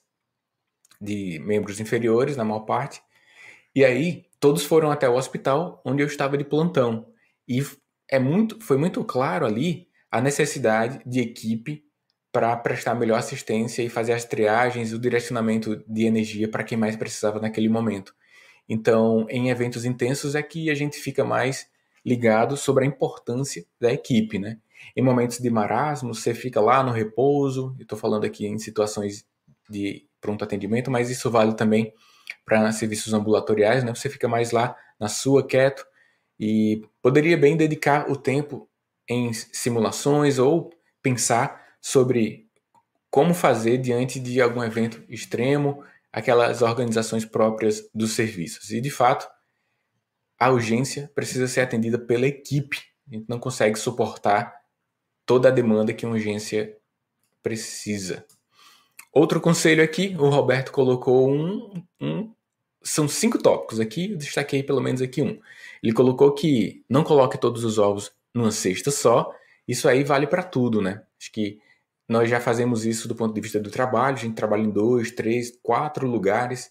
de 1.00 1.38
membros 1.40 1.80
inferiores, 1.80 2.37
na 2.37 2.44
maior 2.44 2.61
parte. 2.61 3.00
E 3.75 3.85
aí, 3.85 4.27
todos 4.40 4.64
foram 4.64 4.90
até 4.90 5.09
o 5.09 5.14
hospital 5.14 5.83
onde 5.85 6.02
eu 6.02 6.07
estava 6.07 6.37
de 6.37 6.45
plantão. 6.45 7.07
E 7.47 7.62
é 8.11 8.18
muito, 8.18 8.61
foi 8.61 8.76
muito 8.76 9.02
claro 9.04 9.47
ali 9.47 9.88
a 10.11 10.21
necessidade 10.21 11.00
de 11.04 11.21
equipe 11.21 11.85
para 12.33 12.57
prestar 12.57 12.95
melhor 12.95 13.18
assistência 13.18 13.83
e 13.83 13.88
fazer 13.88 14.12
as 14.12 14.25
triagens, 14.25 14.92
o 14.92 14.99
direcionamento 14.99 15.83
de 15.87 16.04
energia 16.04 16.49
para 16.49 16.64
quem 16.64 16.76
mais 16.76 16.97
precisava 16.97 17.40
naquele 17.40 17.68
momento. 17.68 18.14
Então, 18.68 19.26
em 19.30 19.49
eventos 19.50 19.85
intensos 19.85 20.35
é 20.35 20.42
que 20.42 20.71
a 20.71 20.75
gente 20.75 20.99
fica 20.99 21.25
mais 21.25 21.66
ligado 22.04 22.57
sobre 22.57 22.85
a 22.85 22.87
importância 22.87 23.64
da 23.80 23.92
equipe, 23.92 24.38
né? 24.38 24.59
Em 24.97 25.02
momentos 25.02 25.38
de 25.38 25.50
marasmo, 25.50 26.14
você 26.14 26.35
fica 26.35 26.61
lá 26.61 26.83
no 26.83 26.92
repouso. 26.92 27.75
Estou 27.80 27.99
falando 27.99 28.25
aqui 28.25 28.47
em 28.47 28.59
situações 28.59 29.26
de 29.68 30.07
pronto 30.21 30.45
atendimento, 30.45 30.90
mas 30.90 31.11
isso 31.11 31.30
vale 31.30 31.54
também 31.54 31.92
para 32.44 32.70
serviços 32.73 33.12
ambulatoriais, 33.12 33.85
né? 33.85 33.94
Você 33.94 34.08
fica 34.08 34.28
mais 34.28 34.50
lá 34.50 34.76
na 34.99 35.08
sua, 35.08 35.47
quieto, 35.47 35.87
e 36.38 36.82
poderia 37.02 37.37
bem 37.37 37.56
dedicar 37.56 38.11
o 38.11 38.16
tempo 38.16 38.68
em 39.08 39.32
simulações 39.32 40.38
ou 40.38 40.70
pensar 41.02 41.66
sobre 41.80 42.49
como 43.11 43.35
fazer 43.35 43.78
diante 43.78 44.20
de 44.20 44.40
algum 44.40 44.62
evento 44.62 45.02
extremo, 45.08 45.82
aquelas 46.12 46.62
organizações 46.62 47.25
próprias 47.25 47.88
dos 47.94 48.12
serviços. 48.12 48.70
E 48.70 48.80
de 48.80 48.90
fato, 48.90 49.28
a 50.38 50.50
urgência 50.50 51.11
precisa 51.14 51.49
ser 51.49 51.62
atendida 51.62 51.99
pela 51.99 52.26
equipe. 52.26 52.78
A 53.11 53.14
gente 53.14 53.26
não 53.28 53.38
consegue 53.38 53.78
suportar 53.78 54.54
toda 55.25 55.49
a 55.49 55.52
demanda 55.52 55.92
que 55.92 56.06
uma 56.06 56.14
urgência 56.14 56.76
precisa. 57.42 58.25
Outro 59.18 59.40
conselho 59.40 59.82
aqui, 59.82 60.14
o 60.16 60.28
Roberto 60.28 60.70
colocou 60.70 61.28
um, 61.28 61.82
um, 62.00 62.32
São 62.80 63.08
cinco 63.08 63.37
tópicos 63.37 63.80
aqui, 63.80 64.12
eu 64.12 64.16
destaquei 64.16 64.62
pelo 64.62 64.80
menos 64.80 65.02
aqui 65.02 65.20
um. 65.20 65.40
Ele 65.82 65.92
colocou 65.92 66.32
que 66.32 66.84
não 66.88 67.02
coloque 67.02 67.37
todos 67.37 67.64
os 67.64 67.78
ovos 67.78 68.12
numa 68.32 68.52
cesta 68.52 68.92
só. 68.92 69.34
Isso 69.66 69.88
aí 69.88 70.04
vale 70.04 70.28
para 70.28 70.44
tudo, 70.44 70.80
né? 70.80 71.02
Acho 71.20 71.32
que 71.32 71.58
nós 72.08 72.30
já 72.30 72.38
fazemos 72.38 72.87
isso 72.87 73.08
do 73.08 73.14
ponto 73.16 73.34
de 73.34 73.40
vista 73.40 73.58
do 73.58 73.72
trabalho, 73.72 74.14
a 74.14 74.20
gente 74.20 74.37
trabalha 74.37 74.62
em 74.62 74.70
dois, 74.70 75.10
três, 75.10 75.50
quatro 75.60 76.06
lugares, 76.06 76.70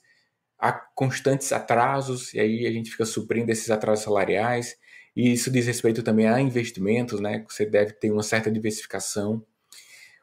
há 0.57 0.71
constantes 0.71 1.51
atrasos, 1.51 2.33
e 2.33 2.39
aí 2.39 2.65
a 2.65 2.71
gente 2.71 2.89
fica 2.89 3.03
suprindo 3.03 3.51
esses 3.51 3.69
atrasos 3.69 4.05
salariais. 4.05 4.77
E 5.13 5.33
isso 5.33 5.51
diz 5.51 5.67
respeito 5.67 6.01
também 6.01 6.29
a 6.29 6.39
investimentos, 6.39 7.19
né? 7.19 7.43
Você 7.49 7.65
deve 7.65 7.91
ter 7.91 8.09
uma 8.09 8.23
certa 8.23 8.49
diversificação. 8.49 9.45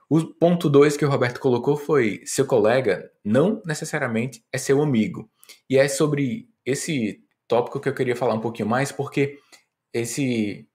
O 0.08 0.24
ponto 0.24 0.68
2 0.68 0.96
que 0.96 1.04
o 1.04 1.08
Roberto 1.08 1.40
colocou 1.40 1.76
foi: 1.76 2.22
seu 2.24 2.46
colega 2.46 3.10
não 3.24 3.62
necessariamente 3.64 4.44
é 4.52 4.58
seu 4.58 4.82
amigo. 4.82 5.30
E 5.68 5.78
é 5.78 5.88
sobre 5.88 6.48
esse 6.64 7.22
tópico 7.48 7.80
que 7.80 7.88
eu 7.88 7.94
queria 7.94 8.16
falar 8.16 8.34
um 8.34 8.40
pouquinho 8.40 8.68
mais, 8.68 8.92
porque 8.92 9.38
esse 9.92 10.66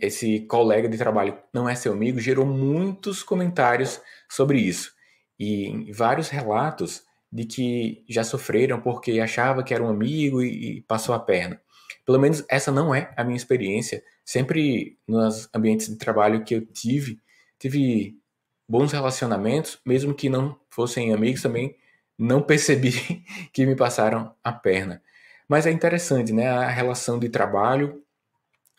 esse 0.00 0.40
colega 0.40 0.88
de 0.88 0.96
trabalho 0.96 1.36
não 1.52 1.68
é 1.68 1.74
seu 1.74 1.92
amigo 1.92 2.18
gerou 2.18 2.46
muitos 2.46 3.22
comentários 3.22 4.00
sobre 4.26 4.58
isso 4.58 4.90
e 5.38 5.92
vários 5.92 6.28
relatos 6.30 7.02
de 7.32 7.44
que 7.44 8.04
já 8.08 8.22
sofreram 8.22 8.80
porque 8.80 9.20
achava 9.20 9.62
que 9.62 9.72
era 9.72 9.82
um 9.82 9.88
amigo 9.88 10.42
e, 10.42 10.78
e 10.78 10.80
passou 10.82 11.14
a 11.14 11.18
perna. 11.18 11.60
Pelo 12.04 12.18
menos 12.18 12.44
essa 12.48 12.70
não 12.70 12.94
é 12.94 13.12
a 13.16 13.24
minha 13.24 13.36
experiência. 13.36 14.02
Sempre 14.24 14.98
nos 15.06 15.48
ambientes 15.54 15.88
de 15.88 15.96
trabalho 15.96 16.44
que 16.44 16.54
eu 16.54 16.66
tive, 16.66 17.18
tive 17.60 18.18
bons 18.66 18.90
relacionamentos, 18.90 19.78
mesmo 19.86 20.14
que 20.14 20.28
não 20.28 20.58
fossem 20.70 21.12
amigos 21.12 21.42
também, 21.42 21.76
não 22.18 22.42
percebi 22.42 22.92
que 23.52 23.66
me 23.66 23.76
passaram 23.76 24.34
a 24.42 24.50
perna. 24.50 25.02
Mas 25.46 25.66
é 25.66 25.70
interessante, 25.70 26.32
né? 26.32 26.48
A 26.48 26.68
relação 26.68 27.18
de 27.18 27.28
trabalho, 27.28 28.02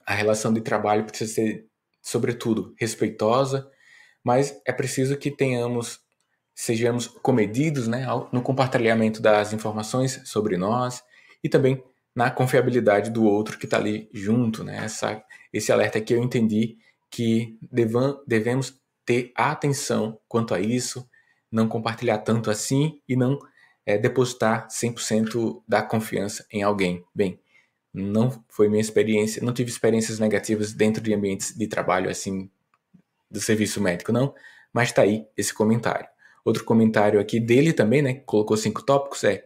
a 0.06 0.14
relação 0.14 0.52
de 0.52 0.62
trabalho 0.62 1.06
precisa 1.06 1.34
ser, 1.34 1.66
sobretudo, 2.02 2.74
respeitosa, 2.80 3.70
mas 4.24 4.60
é 4.66 4.72
preciso 4.72 5.18
que 5.18 5.30
tenhamos, 5.30 6.00
sejamos 6.56 7.08
comedidos, 7.08 7.88
né, 7.88 8.06
no 8.32 8.42
compartilhamento 8.42 9.22
das 9.22 9.52
informações 9.52 10.22
sobre 10.26 10.58
nós 10.58 11.04
e 11.44 11.50
também 11.50 11.84
na 12.16 12.30
confiabilidade 12.30 13.10
do 13.10 13.26
outro 13.26 13.58
que 13.58 13.66
está 13.66 13.78
ali 13.78 14.10
junto, 14.14 14.64
né? 14.64 14.86
Essa, 14.86 15.24
esse 15.52 15.72
alerta 15.72 15.98
aqui 15.98 16.14
eu 16.14 16.24
entendi 16.24 16.78
que 17.12 17.58
devam, 17.62 18.24
devemos 18.26 18.80
ter 19.06 19.32
atenção 19.36 20.20
quanto 20.28 20.54
a 20.54 20.60
isso, 20.60 21.08
não 21.52 21.68
compartilhar 21.68 22.20
tanto 22.20 22.50
assim 22.50 23.02
e 23.08 23.16
não 23.16 23.38
é, 23.86 23.98
depositar 23.98 24.68
100% 24.70 25.62
da 25.68 25.82
confiança 25.82 26.46
em 26.52 26.64
alguém. 26.64 27.04
Bem, 27.14 27.40
não 27.94 28.44
foi 28.50 28.70
minha 28.70 28.82
experiência, 28.82 29.44
não 29.44 29.54
tive 29.54 29.70
experiências 29.70 30.18
negativas 30.18 30.74
dentro 30.74 31.04
de 31.04 31.14
ambientes 31.14 31.56
de 31.56 31.68
trabalho 31.68 32.10
assim 32.10 32.50
do 33.30 33.40
serviço 33.42 33.82
médico, 33.82 34.12
não, 34.12 34.34
mas 34.74 34.90
está 34.90 35.02
aí 35.02 35.26
esse 35.38 35.54
comentário. 35.54 36.08
Outro 36.46 36.64
comentário 36.64 37.20
aqui 37.20 37.40
dele 37.40 37.74
também, 37.74 38.02
né, 38.02 38.14
colocou 38.26 38.58
cinco 38.58 38.82
tópicos, 38.84 39.24
é 39.24 39.46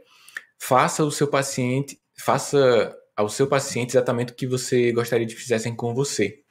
faça 0.57 1.03
o 1.03 1.11
seu 1.11 1.27
paciente 1.27 1.99
faça 2.17 2.95
ao 3.15 3.29
seu 3.29 3.47
paciente 3.47 3.91
exatamente 3.91 4.31
o 4.31 4.35
que 4.35 4.47
você 4.47 4.91
gostaria 4.91 5.25
de 5.25 5.35
fizessem 5.35 5.75
com 5.75 5.93
você. 5.93 6.41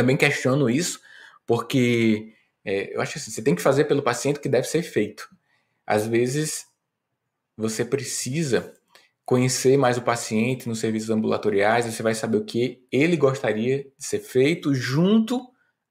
Também 0.00 0.16
questiono 0.16 0.70
isso, 0.70 0.98
porque 1.46 2.32
é, 2.64 2.96
eu 2.96 3.02
acho 3.02 3.18
assim, 3.18 3.30
você 3.30 3.42
tem 3.42 3.54
que 3.54 3.60
fazer 3.60 3.84
pelo 3.84 4.02
paciente 4.02 4.38
o 4.38 4.40
que 4.40 4.48
deve 4.48 4.66
ser 4.66 4.80
feito. 4.82 5.28
Às 5.86 6.06
vezes, 6.06 6.64
você 7.54 7.84
precisa 7.84 8.72
conhecer 9.26 9.76
mais 9.76 9.98
o 9.98 10.02
paciente 10.02 10.66
nos 10.66 10.78
serviços 10.78 11.10
ambulatoriais, 11.10 11.84
você 11.84 12.02
vai 12.02 12.14
saber 12.14 12.38
o 12.38 12.46
que 12.46 12.82
ele 12.90 13.14
gostaria 13.14 13.84
de 13.98 14.06
ser 14.06 14.20
feito 14.20 14.72
junto 14.72 15.46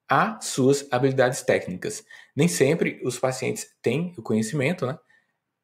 às 0.08 0.46
suas 0.46 0.84
habilidades 0.90 1.42
técnicas. 1.42 2.04
Nem 2.34 2.48
sempre 2.48 3.00
os 3.04 3.16
pacientes 3.16 3.64
têm 3.80 4.12
o 4.18 4.22
conhecimento 4.22 4.86
né, 4.86 4.98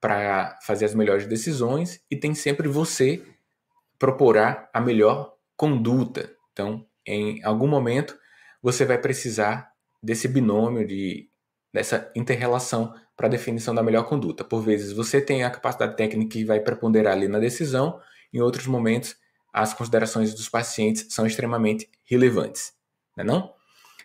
para 0.00 0.56
fazer 0.62 0.84
as 0.84 0.94
melhores 0.94 1.26
decisões 1.26 2.00
e 2.08 2.14
tem 2.14 2.32
sempre 2.32 2.68
você 2.68 3.20
proporá 3.98 4.70
a 4.72 4.80
melhor 4.80 5.34
conduta. 5.56 6.32
Então, 6.52 6.86
em 7.04 7.42
algum 7.42 7.66
momento, 7.66 8.16
você 8.66 8.84
vai 8.84 8.98
precisar 8.98 9.70
desse 10.02 10.26
binômio 10.26 10.84
de 10.84 11.30
dessa 11.72 12.10
interrelação 12.16 12.92
para 13.16 13.28
a 13.28 13.30
definição 13.30 13.72
da 13.72 13.80
melhor 13.80 14.08
conduta. 14.08 14.42
Por 14.42 14.60
vezes 14.60 14.92
você 14.92 15.20
tem 15.20 15.44
a 15.44 15.50
capacidade 15.50 15.96
técnica 15.96 16.32
que 16.32 16.44
vai 16.44 16.58
preponderar 16.58 17.12
ali 17.12 17.28
na 17.28 17.38
decisão, 17.38 18.00
em 18.32 18.40
outros 18.40 18.66
momentos 18.66 19.14
as 19.52 19.72
considerações 19.72 20.34
dos 20.34 20.48
pacientes 20.48 21.06
são 21.10 21.24
extremamente 21.24 21.88
relevantes, 22.04 22.72
não 23.16 23.22
é 23.22 23.26
não? 23.26 23.54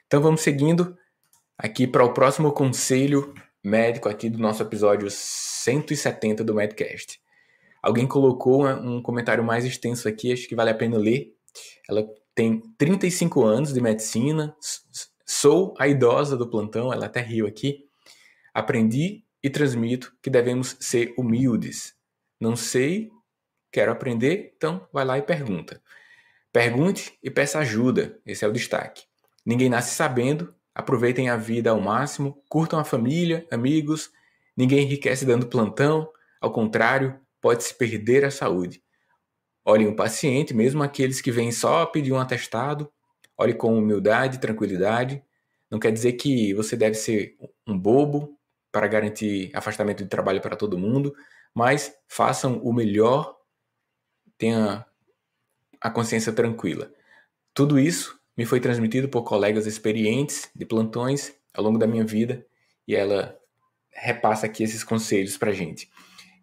Então 0.06 0.22
vamos 0.22 0.41
seguindo 0.41 0.96
aqui 1.58 1.88
para 1.88 2.06
o 2.06 2.13
próximo 2.13 2.51
conselho 2.51 3.34
médico 3.63 4.10
aqui 4.10 4.30
do 4.30 4.38
nosso 4.38 4.62
episódio 4.62 5.10
170 5.10 6.44
do 6.44 6.53
Medcast. 6.53 7.20
Alguém 7.82 8.06
colocou 8.06 8.68
um 8.68 9.01
comentário 9.01 9.44
mais 9.44 9.65
extenso 9.65 10.08
aqui, 10.08 10.32
acho 10.32 10.48
que 10.48 10.56
vale 10.56 10.70
a 10.70 10.75
pena 10.75 11.00
ler. 11.00 11.34
Ela 11.89 12.08
tem 12.34 12.62
35 12.78 13.44
anos 13.44 13.74
de 13.74 13.82
medicina, 13.82 14.56
sou 15.26 15.74
a 15.78 15.88
idosa 15.88 16.38
do 16.38 16.50
plantão, 16.50 16.92
ela 16.92 17.06
até 17.06 17.22
riu 17.22 17.48
aqui. 17.48 17.86
Aprendi 18.54 19.24
e 19.44 19.50
transmito 19.50 20.16
que 20.22 20.30
devemos 20.30 20.78
ser 20.80 21.14
humildes. 21.18 21.96
Não 22.40 22.56
sei 22.56 23.12
Quero 23.72 23.92
aprender? 23.92 24.54
Então 24.58 24.86
vai 24.92 25.06
lá 25.06 25.18
e 25.18 25.22
pergunta. 25.22 25.82
Pergunte 26.52 27.18
e 27.24 27.32
peça 27.32 27.60
ajuda. 27.60 28.20
Esse 28.26 28.44
é 28.44 28.48
o 28.48 28.52
destaque. 28.52 29.06
Ninguém 29.46 29.70
nasce 29.70 29.96
sabendo. 29.96 30.54
Aproveitem 30.76 31.30
a 31.30 31.38
vida 31.38 31.70
ao 31.70 31.80
máximo. 31.80 32.44
Curtam 32.50 32.78
a 32.78 32.84
família, 32.84 33.48
amigos. 33.50 34.12
Ninguém 34.58 34.82
enriquece 34.82 35.26
dando 35.26 35.48
plantão. 35.48 36.12
Ao 36.42 36.52
contrário, 36.52 37.18
pode 37.40 37.64
se 37.64 37.74
perder 37.74 38.26
a 38.26 38.32
saúde. 38.32 38.84
Olhem 39.63 39.88
o 39.88 39.96
paciente, 39.96 40.53
mesmo 40.53 40.82
aqueles 40.82 41.22
que 41.22 41.32
vêm 41.32 41.51
só 41.51 41.86
pedir 41.86 42.12
um 42.12 42.20
atestado. 42.20 42.91
Olhe 43.38 43.53
com 43.53 43.77
humildade 43.77 44.39
tranquilidade. 44.39 45.24
Não 45.70 45.80
quer 45.80 45.91
dizer 45.91 46.13
que 46.13 46.53
você 46.53 46.75
deve 46.75 46.96
ser 46.96 47.38
um 47.65 47.77
bobo 47.77 48.38
para 48.72 48.88
garantir 48.88 49.51
afastamento 49.53 50.03
de 50.03 50.10
trabalho 50.10 50.41
para 50.41 50.56
todo 50.56 50.77
mundo, 50.77 51.13
mas 51.53 51.94
façam 52.08 52.58
o 52.63 52.74
melhor 52.74 53.38
tenha 54.38 54.86
a 55.80 55.89
consciência 55.89 56.34
tranquila. 56.34 56.91
Tudo 57.53 57.77
isso 57.77 58.20
me 58.36 58.46
foi 58.46 58.60
transmitido 58.60 59.08
por 59.08 59.24
colegas 59.24 59.68
experientes 59.68 60.50
de 60.56 60.65
plantões 60.65 61.34
ao 61.53 61.63
longo 61.63 61.77
da 61.77 61.86
minha 61.86 62.03
vida 62.03 62.46
e 62.88 62.96
ela 62.96 63.38
repassa 63.91 64.48
aqui 64.48 64.63
esses 64.63 64.84
conselhos 64.84 65.38
para 65.38 65.51
gente. 65.51 65.91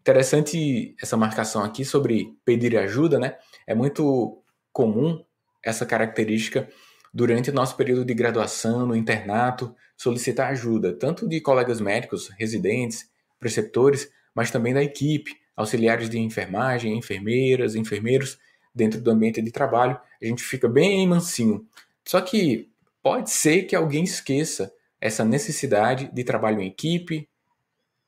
Interessante 0.01 0.95
essa 1.01 1.17
marcação 1.17 1.63
aqui 1.63 1.85
sobre 1.85 2.37
pedir 2.45 2.77
ajuda, 2.77 3.19
né? 3.19 3.37
É 3.67 3.75
muito 3.75 4.43
comum 4.73 5.23
essa 5.63 5.85
característica 5.85 6.69
durante 7.13 7.51
nosso 7.51 7.77
período 7.77 8.05
de 8.05 8.15
graduação, 8.15 8.87
no 8.87 8.95
internato, 8.95 9.75
solicitar 9.97 10.51
ajuda, 10.51 10.93
tanto 10.93 11.29
de 11.29 11.41
colegas 11.41 11.81
médicos, 11.81 12.29
residentes, 12.39 13.11
preceptores, 13.41 14.11
mas 14.35 14.51
também 14.51 14.73
da 14.73 14.83
equipe, 14.83 15.37
auxiliares 15.57 16.09
de 16.09 16.19
enfermagem, 16.19 16.97
enfermeiras, 16.97 17.75
enfermeiros 17.75 18.39
dentro 18.75 19.01
do 19.01 19.11
ambiente 19.11 19.43
de 19.43 19.51
trabalho, 19.51 19.99
a 20.23 20.25
gente 20.25 20.43
fica 20.43 20.69
bem 20.69 21.07
mansinho. 21.07 21.67
Só 22.05 22.21
que 22.21 22.71
pode 23.03 23.31
ser 23.31 23.65
que 23.65 23.75
alguém 23.75 24.05
esqueça 24.05 24.73
essa 25.01 25.25
necessidade 25.25 26.11
de 26.13 26.25
trabalho 26.25 26.61
em 26.61 26.69
equipe, 26.69 27.29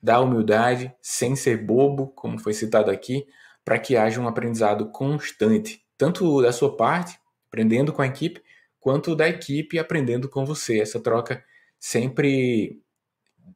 da 0.02 0.20
humildade, 0.20 0.94
sem 1.00 1.36
ser 1.36 1.56
bobo, 1.58 2.08
como 2.08 2.38
foi 2.38 2.52
citado 2.52 2.90
aqui, 2.90 3.26
para 3.64 3.78
que 3.78 3.96
haja 3.96 4.20
um 4.20 4.26
aprendizado 4.26 4.90
constante, 4.90 5.84
tanto 5.96 6.40
da 6.42 6.52
sua 6.52 6.76
parte, 6.76 7.18
aprendendo 7.48 7.92
com 7.92 8.02
a 8.02 8.06
equipe, 8.06 8.42
quanto 8.78 9.14
da 9.14 9.28
equipe 9.28 9.78
aprendendo 9.78 10.28
com 10.28 10.44
você. 10.46 10.80
Essa 10.80 10.98
troca 10.98 11.44
sempre 11.78 12.80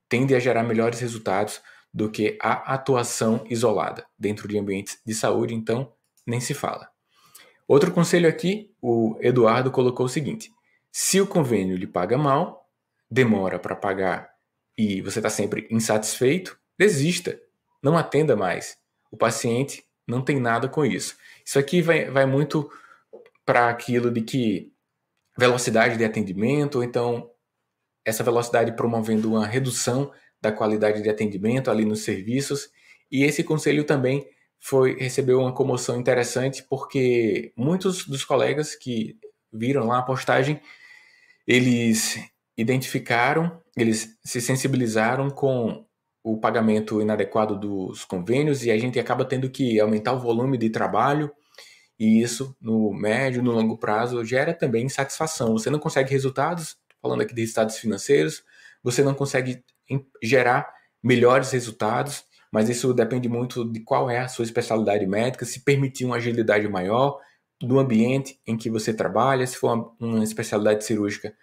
tende 0.08 0.34
a 0.34 0.38
gerar 0.38 0.62
melhores 0.62 1.00
resultados 1.00 1.62
do 1.92 2.10
que 2.10 2.36
a 2.42 2.74
atuação 2.74 3.44
isolada 3.48 4.04
dentro 4.18 4.46
de 4.48 4.58
ambientes 4.58 5.00
de 5.06 5.14
saúde, 5.14 5.54
então 5.54 5.92
nem 6.26 6.40
se 6.40 6.52
fala. 6.52 6.88
Outro 7.66 7.92
conselho 7.92 8.28
aqui, 8.28 8.74
o 8.80 9.16
Eduardo 9.20 9.70
colocou 9.70 10.06
o 10.06 10.08
seguinte: 10.08 10.50
se 10.92 11.20
o 11.20 11.26
convênio 11.26 11.76
lhe 11.76 11.86
paga 11.86 12.18
mal, 12.18 12.68
demora 13.10 13.58
para 13.58 13.76
pagar 13.76 14.33
e 14.76 15.00
você 15.00 15.18
está 15.18 15.30
sempre 15.30 15.66
insatisfeito, 15.70 16.58
desista, 16.78 17.40
não 17.82 17.96
atenda 17.96 18.34
mais. 18.36 18.76
O 19.10 19.16
paciente 19.16 19.84
não 20.06 20.22
tem 20.22 20.40
nada 20.40 20.68
com 20.68 20.84
isso. 20.84 21.16
Isso 21.44 21.58
aqui 21.58 21.80
vai, 21.80 22.10
vai 22.10 22.26
muito 22.26 22.70
para 23.44 23.68
aquilo 23.68 24.10
de 24.10 24.22
que 24.22 24.72
velocidade 25.36 25.96
de 25.96 26.04
atendimento, 26.04 26.76
ou 26.76 26.84
então 26.84 27.30
essa 28.04 28.22
velocidade 28.22 28.72
promovendo 28.76 29.30
uma 29.30 29.46
redução 29.46 30.12
da 30.40 30.52
qualidade 30.52 31.02
de 31.02 31.08
atendimento 31.08 31.70
ali 31.70 31.84
nos 31.84 32.00
serviços. 32.00 32.70
E 33.10 33.24
esse 33.24 33.42
conselho 33.42 33.84
também 33.84 34.28
foi 34.60 34.96
recebeu 34.98 35.40
uma 35.40 35.52
comoção 35.52 35.98
interessante 35.98 36.62
porque 36.62 37.52
muitos 37.56 38.06
dos 38.06 38.24
colegas 38.24 38.74
que 38.74 39.18
viram 39.52 39.86
lá 39.86 39.98
a 39.98 40.02
postagem, 40.02 40.60
eles 41.46 42.18
identificaram, 42.56 43.60
eles 43.76 44.16
se 44.24 44.40
sensibilizaram 44.40 45.30
com 45.30 45.84
o 46.22 46.38
pagamento 46.38 47.02
inadequado 47.02 47.58
dos 47.58 48.04
convênios 48.04 48.64
e 48.64 48.70
a 48.70 48.78
gente 48.78 48.98
acaba 48.98 49.24
tendo 49.24 49.50
que 49.50 49.78
aumentar 49.78 50.12
o 50.14 50.20
volume 50.20 50.56
de 50.56 50.70
trabalho 50.70 51.30
e 51.98 52.22
isso 52.22 52.56
no 52.60 52.92
médio, 52.92 53.42
no 53.42 53.52
longo 53.52 53.76
prazo 53.78 54.24
gera 54.24 54.54
também 54.54 54.86
insatisfação. 54.86 55.52
Você 55.52 55.70
não 55.70 55.78
consegue 55.78 56.10
resultados, 56.10 56.76
falando 57.00 57.20
aqui 57.20 57.34
de 57.34 57.42
resultados 57.42 57.78
financeiros, 57.78 58.42
você 58.82 59.02
não 59.02 59.14
consegue 59.14 59.62
gerar 60.22 60.72
melhores 61.02 61.50
resultados, 61.50 62.24
mas 62.50 62.68
isso 62.68 62.94
depende 62.94 63.28
muito 63.28 63.70
de 63.70 63.80
qual 63.80 64.08
é 64.08 64.20
a 64.20 64.28
sua 64.28 64.44
especialidade 64.44 65.06
médica, 65.06 65.44
se 65.44 65.62
permitir 65.62 66.04
uma 66.04 66.16
agilidade 66.16 66.66
maior 66.68 67.20
do 67.60 67.78
ambiente 67.78 68.40
em 68.46 68.56
que 68.56 68.70
você 68.70 68.92
trabalha, 68.92 69.46
se 69.46 69.56
for 69.56 69.74
uma, 69.74 69.92
uma 70.00 70.24
especialidade 70.24 70.84
cirúrgica, 70.84 71.34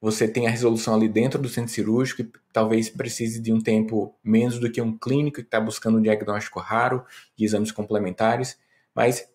você 0.00 0.28
tem 0.28 0.46
a 0.46 0.50
resolução 0.50 0.94
ali 0.94 1.08
dentro 1.08 1.40
do 1.40 1.48
centro 1.48 1.72
cirúrgico 1.72 2.22
e 2.22 2.30
talvez 2.52 2.90
precise 2.90 3.40
de 3.40 3.52
um 3.52 3.60
tempo 3.60 4.14
menos 4.22 4.58
do 4.58 4.70
que 4.70 4.80
um 4.80 4.96
clínico 4.96 5.36
que 5.36 5.42
está 5.42 5.60
buscando 5.60 5.98
um 5.98 6.02
diagnóstico 6.02 6.60
raro 6.60 7.04
e 7.38 7.44
exames 7.44 7.72
complementares, 7.72 8.58
mas 8.94 9.28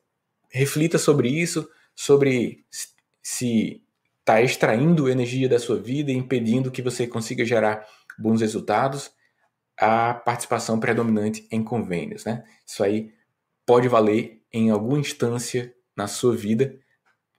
reflita 0.49 0.97
sobre 0.97 1.29
isso, 1.29 1.67
sobre 1.95 2.65
se 3.21 3.81
está 4.19 4.41
extraindo 4.41 5.09
energia 5.09 5.49
da 5.49 5.57
sua 5.57 5.79
vida 5.79 6.11
impedindo 6.11 6.69
que 6.71 6.83
você 6.83 7.07
consiga 7.07 7.43
gerar 7.43 7.85
bons 8.17 8.41
resultados, 8.41 9.11
a 9.79 10.13
participação 10.13 10.79
predominante 10.79 11.47
em 11.51 11.63
convênios. 11.63 12.25
Né? 12.25 12.43
Isso 12.65 12.83
aí 12.83 13.11
pode 13.65 13.87
valer 13.87 14.43
em 14.51 14.69
alguma 14.69 14.99
instância 14.99 15.73
na 15.95 16.07
sua 16.07 16.35
vida. 16.35 16.75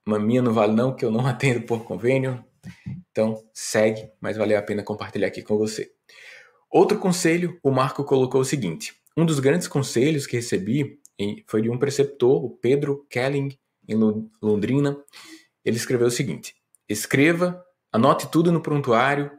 Uma 0.07 0.19
minha 0.19 0.43
não 0.43 0.53
vale 0.53 0.73
não, 0.73 0.95
que 0.95 1.05
eu 1.05 1.11
não 1.11 1.25
atendo 1.29 1.63
por 1.63 1.85
convênio. 1.85 2.45
Então 3.11 3.43
segue, 3.53 4.11
mas 4.21 4.37
valeu 4.37 4.59
a 4.59 4.63
pena 4.63 4.83
compartilhar 4.83 5.29
aqui 5.29 5.43
com 5.43 5.57
você. 5.57 5.91
Outro 6.71 6.99
conselho, 6.99 7.59
o 7.63 7.71
Marco 7.71 8.05
colocou 8.05 8.41
o 8.41 8.45
seguinte: 8.45 8.95
um 9.17 9.27
dos 9.27 9.41
grandes 9.41 9.67
conselhos 9.67 10.27
que 10.27 10.37
recebi 10.37 10.99
foi 11.47 11.63
de 11.63 11.69
um 11.69 11.79
preceptor, 11.79 12.45
o 12.45 12.51
Pedro 12.51 13.07
Kelling, 13.11 13.59
em 13.89 13.97
Londrina. 14.41 14.97
Ele 15.65 15.77
escreveu 15.77 16.07
o 16.07 16.11
seguinte: 16.11 16.55
escreva, 16.89 17.65
anote 17.93 18.31
tudo 18.31 18.53
no 18.53 18.63
prontuário 18.63 19.31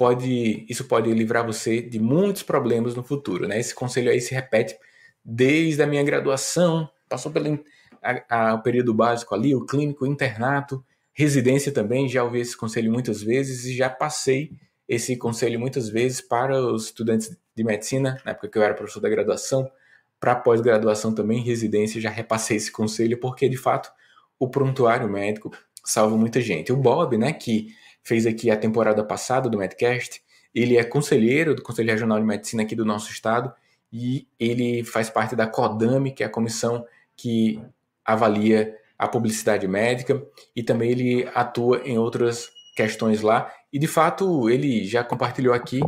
pode, 0.00 0.64
isso 0.66 0.84
pode 0.84 1.12
livrar 1.12 1.44
você 1.44 1.82
de 1.82 2.00
muitos 2.00 2.42
problemas 2.42 2.94
no 2.94 3.02
futuro. 3.02 3.46
Né? 3.46 3.60
Esse 3.60 3.74
conselho 3.74 4.10
aí 4.10 4.18
se 4.18 4.34
repete 4.34 4.74
desde 5.22 5.82
a 5.82 5.86
minha 5.86 6.02
graduação, 6.02 6.88
passou 7.06 7.30
pelo 7.30 7.62
a, 8.02 8.52
a, 8.52 8.58
período 8.58 8.94
básico 8.94 9.34
ali, 9.34 9.54
o 9.54 9.66
clínico, 9.66 10.04
o 10.04 10.08
internato, 10.08 10.82
residência 11.12 11.72
também, 11.72 12.08
já 12.08 12.24
ouvi 12.24 12.40
esse 12.40 12.56
conselho 12.56 12.92
muitas 12.92 13.22
vezes 13.22 13.64
e 13.64 13.76
já 13.76 13.90
passei 13.90 14.52
esse 14.88 15.16
conselho 15.16 15.58
muitas 15.60 15.88
vezes 15.88 16.20
para 16.20 16.60
os 16.60 16.86
estudantes 16.86 17.36
de 17.54 17.64
medicina, 17.64 18.20
na 18.24 18.32
época 18.32 18.48
que 18.48 18.58
eu 18.58 18.62
era 18.62 18.74
professor 18.74 19.00
da 19.00 19.08
graduação, 19.08 19.70
para 20.18 20.34
pós-graduação 20.34 21.14
também, 21.14 21.42
residência, 21.42 22.00
já 22.00 22.10
repassei 22.10 22.56
esse 22.56 22.70
conselho, 22.70 23.18
porque 23.18 23.48
de 23.48 23.56
fato 23.56 23.90
o 24.38 24.48
prontuário 24.48 25.08
médico 25.08 25.50
salva 25.84 26.16
muita 26.16 26.40
gente. 26.40 26.72
O 26.72 26.76
Bob, 26.76 27.16
né, 27.16 27.32
que 27.32 27.74
fez 28.02 28.26
aqui 28.26 28.50
a 28.50 28.56
temporada 28.56 29.04
passada 29.04 29.48
do 29.48 29.58
Medcast. 29.58 30.22
Ele 30.54 30.76
é 30.76 30.84
conselheiro 30.84 31.54
do 31.54 31.62
Conselho 31.62 31.90
Regional 31.90 32.18
de 32.18 32.26
Medicina 32.26 32.62
aqui 32.62 32.74
do 32.74 32.84
nosso 32.84 33.10
estado 33.10 33.52
e 33.92 34.26
ele 34.38 34.84
faz 34.84 35.10
parte 35.10 35.36
da 35.36 35.46
CODAME, 35.46 36.12
que 36.12 36.22
é 36.22 36.26
a 36.26 36.30
comissão 36.30 36.84
que 37.16 37.60
avalia 38.04 38.76
a 39.00 39.08
publicidade 39.08 39.66
médica, 39.66 40.22
e 40.54 40.62
também 40.62 40.90
ele 40.90 41.26
atua 41.34 41.80
em 41.86 41.96
outras 41.96 42.50
questões 42.76 43.22
lá, 43.22 43.50
e 43.72 43.78
de 43.78 43.86
fato 43.86 44.50
ele 44.50 44.84
já 44.84 45.02
compartilhou 45.02 45.54
aqui 45.54 45.80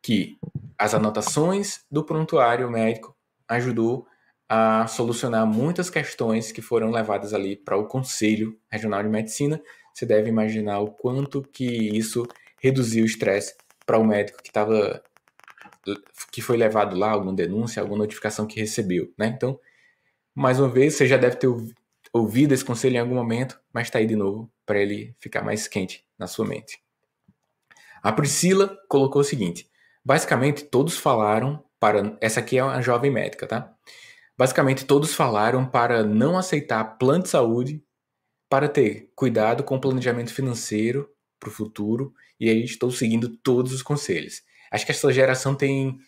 que 0.00 0.36
as 0.78 0.94
anotações 0.94 1.80
do 1.90 2.04
prontuário 2.04 2.70
médico 2.70 3.16
ajudou 3.48 4.06
a 4.48 4.86
solucionar 4.86 5.44
muitas 5.44 5.90
questões 5.90 6.52
que 6.52 6.62
foram 6.62 6.92
levadas 6.92 7.34
ali 7.34 7.56
para 7.56 7.76
o 7.76 7.86
Conselho 7.86 8.56
Regional 8.70 9.02
de 9.02 9.08
Medicina. 9.08 9.60
Você 9.92 10.06
deve 10.06 10.28
imaginar 10.28 10.78
o 10.78 10.92
quanto 10.92 11.42
que 11.42 11.64
isso 11.64 12.24
reduziu 12.60 13.02
o 13.02 13.06
estresse 13.06 13.56
para 13.84 13.98
o 13.98 14.04
médico 14.04 14.40
que 14.40 14.50
estava 14.50 15.02
que 16.30 16.40
foi 16.40 16.56
levado 16.56 16.96
lá, 16.96 17.10
alguma 17.10 17.34
denúncia, 17.34 17.82
alguma 17.82 17.98
notificação 17.98 18.46
que 18.46 18.60
recebeu, 18.60 19.12
né? 19.18 19.32
Então, 19.34 19.58
mais 20.32 20.60
uma 20.60 20.68
vez, 20.68 20.94
você 20.94 21.06
já 21.06 21.16
deve 21.16 21.36
ter 21.36 21.48
ouvido 22.12 22.52
esse 22.52 22.64
conselho 22.64 22.96
em 22.96 22.98
algum 22.98 23.14
momento, 23.14 23.58
mas 23.72 23.86
está 23.86 23.98
aí 23.98 24.06
de 24.06 24.16
novo 24.16 24.52
para 24.66 24.78
ele 24.78 25.14
ficar 25.18 25.42
mais 25.42 25.66
quente 25.66 26.04
na 26.18 26.26
sua 26.26 26.46
mente. 26.46 26.82
A 28.02 28.12
Priscila 28.12 28.76
colocou 28.88 29.22
o 29.22 29.24
seguinte: 29.24 29.70
basicamente 30.04 30.64
todos 30.64 30.96
falaram 30.96 31.64
para 31.80 32.16
essa 32.20 32.40
aqui 32.40 32.58
é 32.58 32.64
uma 32.64 32.80
jovem 32.82 33.10
médica, 33.10 33.46
tá? 33.46 33.74
Basicamente 34.36 34.84
todos 34.84 35.14
falaram 35.14 35.66
para 35.66 36.02
não 36.02 36.36
aceitar 36.36 36.84
plano 36.98 37.22
de 37.22 37.28
saúde, 37.28 37.82
para 38.48 38.68
ter 38.68 39.10
cuidado 39.14 39.64
com 39.64 39.76
o 39.76 39.80
planejamento 39.80 40.32
financeiro 40.32 41.08
para 41.40 41.48
o 41.48 41.52
futuro, 41.52 42.12
e 42.38 42.48
aí 42.48 42.64
estou 42.64 42.90
seguindo 42.90 43.28
todos 43.28 43.72
os 43.72 43.82
conselhos. 43.82 44.42
Acho 44.70 44.86
que 44.86 44.92
essa 44.92 45.12
geração 45.12 45.54
tem 45.54 45.98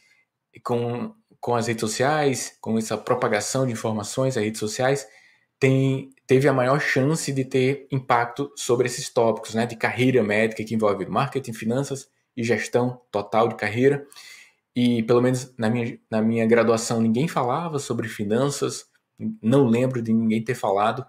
com 0.63 1.15
com 1.41 1.55
as 1.55 1.67
redes 1.67 1.83
sociais, 1.83 2.57
com 2.59 2.79
essa 2.79 2.97
propagação 2.97 3.67
de 3.67 3.73
informações, 3.73 4.35
as 4.35 4.43
redes 4.43 4.59
sociais, 4.59 5.07
tem, 5.65 6.11
teve 6.27 6.47
a 6.47 6.53
maior 6.53 6.79
chance 6.79 7.33
de 7.33 7.43
ter 7.43 7.89
impacto 7.91 8.53
sobre 8.55 8.87
esses 8.87 9.09
tópicos, 9.09 9.55
né, 9.55 9.65
de 9.65 9.75
carreira 9.75 10.23
médica 10.23 10.63
que 10.63 10.75
envolve 10.75 11.07
marketing, 11.07 11.55
finanças 11.55 12.07
e 12.37 12.45
gestão 12.45 13.01
total 13.11 13.49
de 13.49 13.55
carreira. 13.55 14.07
E 14.77 15.03
pelo 15.05 15.23
menos 15.23 15.55
na 15.57 15.71
minha, 15.71 15.99
na 16.11 16.21
minha 16.21 16.45
graduação 16.45 17.01
ninguém 17.01 17.27
falava 17.27 17.79
sobre 17.79 18.09
finanças, 18.09 18.85
não 19.41 19.67
lembro 19.67 20.03
de 20.03 20.13
ninguém 20.13 20.45
ter 20.45 20.55
falado. 20.55 21.07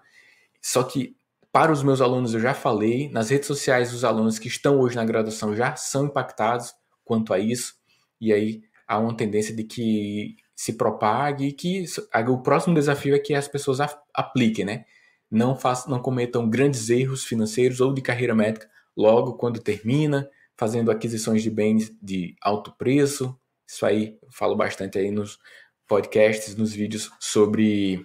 Só 0.62 0.82
que 0.82 1.14
para 1.52 1.70
os 1.70 1.82
meus 1.82 2.00
alunos 2.00 2.32
eu 2.32 2.40
já 2.40 2.54
falei, 2.54 3.10
nas 3.10 3.28
redes 3.28 3.48
sociais 3.48 3.92
os 3.92 4.04
alunos 4.04 4.38
que 4.38 4.48
estão 4.48 4.80
hoje 4.80 4.96
na 4.96 5.04
graduação 5.04 5.54
já 5.54 5.76
são 5.76 6.06
impactados 6.06 6.72
quanto 7.04 7.34
a 7.34 7.38
isso. 7.38 7.74
E 8.18 8.32
aí 8.32 8.62
há 8.88 8.98
uma 8.98 9.14
tendência 9.14 9.54
de 9.54 9.64
que 9.64 10.34
se 10.56 10.72
propague 10.72 11.48
e 11.48 11.52
que 11.52 11.84
o 12.26 12.38
próximo 12.38 12.74
desafio 12.74 13.14
é 13.14 13.18
que 13.18 13.34
as 13.34 13.46
pessoas 13.46 13.78
apliquem, 14.16 14.64
né? 14.64 14.84
Não, 15.30 15.56
façam, 15.56 15.90
não 15.90 16.00
cometam 16.00 16.48
grandes 16.48 16.88
erros 16.88 17.24
financeiros 17.24 17.80
ou 17.80 17.92
de 17.92 18.00
carreira 18.00 18.34
médica 18.34 18.68
logo 18.96 19.34
quando 19.34 19.60
termina, 19.60 20.28
fazendo 20.56 20.90
aquisições 20.90 21.42
de 21.42 21.50
bens 21.50 21.92
de 22.00 22.34
alto 22.40 22.72
preço. 22.76 23.38
Isso 23.66 23.84
aí 23.84 24.18
eu 24.22 24.32
falo 24.32 24.56
bastante 24.56 24.98
aí 24.98 25.10
nos 25.10 25.38
podcasts, 25.86 26.56
nos 26.56 26.72
vídeos 26.72 27.10
sobre 27.20 28.04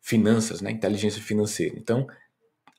finanças, 0.00 0.60
né? 0.60 0.70
Inteligência 0.70 1.20
financeira. 1.22 1.76
Então, 1.76 2.06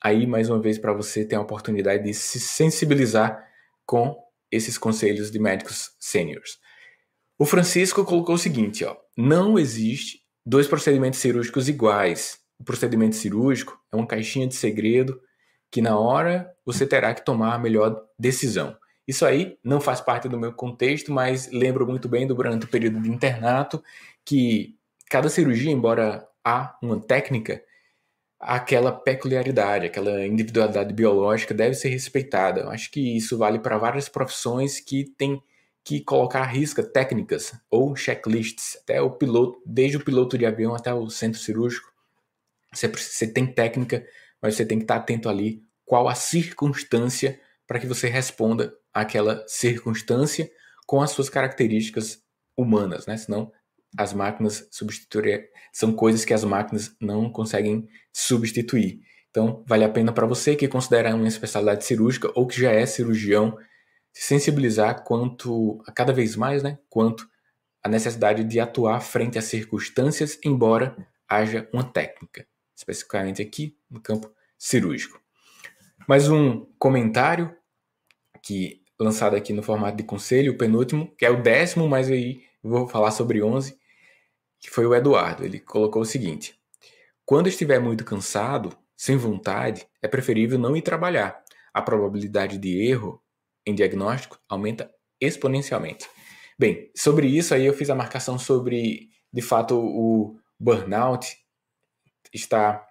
aí 0.02 0.26
mais 0.26 0.48
uma 0.48 0.60
vez 0.60 0.78
para 0.78 0.92
você 0.92 1.24
ter 1.24 1.36
a 1.36 1.40
oportunidade 1.40 2.04
de 2.04 2.14
se 2.14 2.40
sensibilizar 2.40 3.46
com 3.84 4.16
esses 4.50 4.76
conselhos 4.78 5.30
de 5.30 5.38
médicos 5.38 5.92
sêniores. 5.98 6.58
O 7.38 7.44
Francisco 7.44 8.04
colocou 8.04 8.34
o 8.34 8.38
seguinte, 8.38 8.84
ó: 8.84 8.96
não 9.16 9.58
existe 9.58 10.22
dois 10.44 10.66
procedimentos 10.66 11.20
cirúrgicos 11.20 11.68
iguais. 11.68 12.38
O 12.62 12.64
procedimento 12.64 13.16
cirúrgico 13.16 13.76
é 13.90 13.96
uma 13.96 14.06
caixinha 14.06 14.46
de 14.46 14.54
segredo 14.54 15.20
que 15.68 15.82
na 15.82 15.98
hora 15.98 16.54
você 16.64 16.86
terá 16.86 17.12
que 17.12 17.24
tomar 17.24 17.54
a 17.54 17.58
melhor 17.58 18.00
decisão. 18.16 18.76
Isso 19.04 19.26
aí 19.26 19.58
não 19.64 19.80
faz 19.80 20.00
parte 20.00 20.28
do 20.28 20.38
meu 20.38 20.52
contexto, 20.52 21.10
mas 21.10 21.50
lembro 21.50 21.84
muito 21.84 22.08
bem 22.08 22.24
durante 22.24 22.64
o 22.64 22.68
período 22.68 23.00
de 23.00 23.10
internato 23.10 23.82
que 24.24 24.76
cada 25.10 25.28
cirurgia, 25.28 25.72
embora 25.72 26.24
há 26.44 26.78
uma 26.80 27.00
técnica, 27.00 27.60
aquela 28.38 28.92
peculiaridade, 28.92 29.86
aquela 29.86 30.24
individualidade 30.24 30.94
biológica 30.94 31.52
deve 31.52 31.74
ser 31.74 31.88
respeitada. 31.88 32.60
Eu 32.60 32.70
acho 32.70 32.92
que 32.92 33.16
isso 33.16 33.36
vale 33.36 33.58
para 33.58 33.76
várias 33.76 34.08
profissões 34.08 34.78
que 34.78 35.04
têm 35.18 35.42
que 35.82 36.00
colocar 36.00 36.42
à 36.42 36.46
risca 36.46 36.80
técnicas 36.80 37.52
ou 37.68 37.96
checklists, 37.96 38.76
até 38.84 39.02
o 39.02 39.10
piloto, 39.10 39.60
desde 39.66 39.96
o 39.96 40.04
piloto 40.04 40.38
de 40.38 40.46
avião 40.46 40.76
até 40.76 40.94
o 40.94 41.10
centro 41.10 41.40
cirúrgico. 41.40 41.91
Você, 42.72 42.88
você 42.88 43.26
tem 43.26 43.46
técnica, 43.46 44.04
mas 44.40 44.54
você 44.54 44.64
tem 44.64 44.78
que 44.78 44.84
estar 44.84 44.96
atento 44.96 45.28
ali 45.28 45.62
qual 45.84 46.08
a 46.08 46.14
circunstância 46.14 47.38
para 47.66 47.78
que 47.78 47.86
você 47.86 48.08
responda 48.08 48.72
àquela 48.92 49.44
circunstância 49.46 50.50
com 50.86 51.00
as 51.00 51.10
suas 51.10 51.28
características 51.28 52.22
humanas, 52.56 53.06
né? 53.06 53.16
Senão 53.16 53.52
as 53.96 54.12
máquinas 54.12 54.66
substituir 54.70 55.50
são 55.72 55.92
coisas 55.92 56.24
que 56.24 56.34
as 56.34 56.44
máquinas 56.44 56.94
não 57.00 57.30
conseguem 57.30 57.86
substituir. 58.12 59.00
Então, 59.30 59.64
vale 59.66 59.84
a 59.84 59.88
pena 59.88 60.12
para 60.12 60.26
você 60.26 60.54
que 60.54 60.68
considera 60.68 61.14
uma 61.14 61.28
especialidade 61.28 61.84
cirúrgica 61.84 62.30
ou 62.34 62.46
que 62.46 62.60
já 62.60 62.70
é 62.70 62.84
cirurgião 62.84 63.56
se 64.12 64.24
sensibilizar 64.24 65.04
quanto 65.04 65.82
a 65.86 65.92
cada 65.92 66.12
vez 66.12 66.36
mais, 66.36 66.62
né, 66.62 66.78
quanto 66.90 67.26
a 67.82 67.88
necessidade 67.88 68.44
de 68.44 68.60
atuar 68.60 69.00
frente 69.00 69.38
às 69.38 69.46
circunstâncias, 69.46 70.38
embora 70.44 70.94
haja 71.28 71.68
uma 71.72 71.82
técnica, 71.82 72.46
especificamente 72.74 73.42
aqui 73.42 73.76
no 73.90 74.00
campo 74.00 74.30
cirúrgico. 74.58 75.20
Mais 76.08 76.28
um 76.28 76.66
comentário 76.78 77.54
que 78.42 78.82
lançado 78.98 79.36
aqui 79.36 79.52
no 79.52 79.62
formato 79.62 79.96
de 79.96 80.02
conselho, 80.02 80.52
o 80.52 80.58
penúltimo, 80.58 81.14
que 81.16 81.24
é 81.24 81.30
o 81.30 81.42
décimo, 81.42 81.88
mas 81.88 82.10
aí 82.10 82.42
vou 82.62 82.88
falar 82.88 83.10
sobre 83.10 83.42
11, 83.42 83.76
que 84.60 84.70
foi 84.70 84.86
o 84.86 84.94
Eduardo. 84.94 85.44
Ele 85.44 85.58
colocou 85.58 86.02
o 86.02 86.06
seguinte: 86.06 86.58
Quando 87.24 87.48
estiver 87.48 87.80
muito 87.80 88.04
cansado, 88.04 88.76
sem 88.96 89.16
vontade, 89.16 89.86
é 90.00 90.08
preferível 90.08 90.58
não 90.58 90.76
ir 90.76 90.82
trabalhar. 90.82 91.42
A 91.74 91.82
probabilidade 91.82 92.58
de 92.58 92.86
erro 92.86 93.20
em 93.66 93.74
diagnóstico 93.74 94.38
aumenta 94.48 94.90
exponencialmente. 95.20 96.08
Bem, 96.58 96.90
sobre 96.94 97.26
isso 97.26 97.54
aí 97.54 97.66
eu 97.66 97.74
fiz 97.74 97.90
a 97.90 97.94
marcação 97.94 98.38
sobre, 98.38 99.08
de 99.32 99.42
fato, 99.42 99.78
o 99.78 100.38
burnout 100.58 101.36
está 102.32 102.86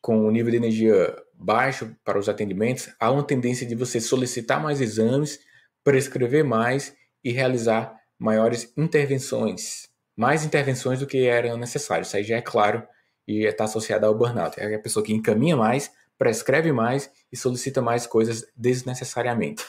com 0.00 0.26
o 0.26 0.30
nível 0.30 0.50
de 0.50 0.56
energia 0.56 1.16
baixo 1.34 1.94
para 2.04 2.18
os 2.18 2.28
atendimentos, 2.28 2.90
há 2.98 3.10
uma 3.10 3.22
tendência 3.22 3.66
de 3.66 3.74
você 3.74 4.00
solicitar 4.00 4.62
mais 4.62 4.80
exames, 4.80 5.38
prescrever 5.82 6.44
mais 6.44 6.94
e 7.24 7.30
realizar 7.30 7.94
maiores 8.18 8.72
intervenções, 8.76 9.88
mais 10.16 10.44
intervenções 10.44 11.00
do 11.00 11.06
que 11.06 11.26
eram 11.26 11.56
necessárias. 11.56 12.08
Isso 12.08 12.16
aí 12.16 12.24
já 12.24 12.36
é 12.36 12.42
claro 12.42 12.82
e 13.26 13.44
está 13.44 13.64
associado 13.64 14.04
ao 14.06 14.14
burnout. 14.14 14.58
É 14.60 14.74
a 14.74 14.78
pessoa 14.78 15.04
que 15.04 15.14
encaminha 15.14 15.56
mais, 15.56 15.90
prescreve 16.18 16.72
mais 16.72 17.10
e 17.32 17.36
solicita 17.36 17.80
mais 17.80 18.06
coisas 18.06 18.46
desnecessariamente. 18.54 19.64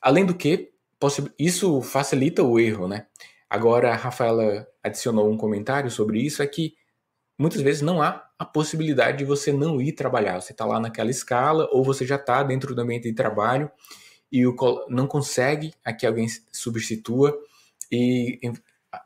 Além 0.00 0.24
do 0.24 0.34
que, 0.34 0.70
isso 1.38 1.80
facilita 1.82 2.42
o 2.44 2.60
erro, 2.60 2.86
né? 2.86 3.06
Agora, 3.50 3.92
a 3.92 3.96
Rafaela 3.96 4.66
adicionou 4.82 5.28
um 5.28 5.36
comentário 5.36 5.90
sobre 5.90 6.20
isso, 6.20 6.42
é 6.42 6.46
que 6.46 6.74
muitas 7.36 7.60
vezes 7.60 7.82
não 7.82 8.00
há 8.00 8.24
a 8.42 8.44
possibilidade 8.44 9.18
de 9.18 9.24
você 9.24 9.52
não 9.52 9.80
ir 9.80 9.92
trabalhar. 9.92 10.40
Você 10.40 10.50
está 10.50 10.64
lá 10.64 10.80
naquela 10.80 11.12
escala, 11.12 11.68
ou 11.70 11.84
você 11.84 12.04
já 12.04 12.16
está 12.16 12.42
dentro 12.42 12.74
do 12.74 12.80
ambiente 12.80 13.04
de 13.04 13.14
trabalho 13.14 13.70
e 14.32 14.42
não 14.88 15.06
consegue 15.06 15.72
a 15.84 15.92
que 15.92 16.04
alguém 16.04 16.26
substitua. 16.50 17.38
E 17.90 18.40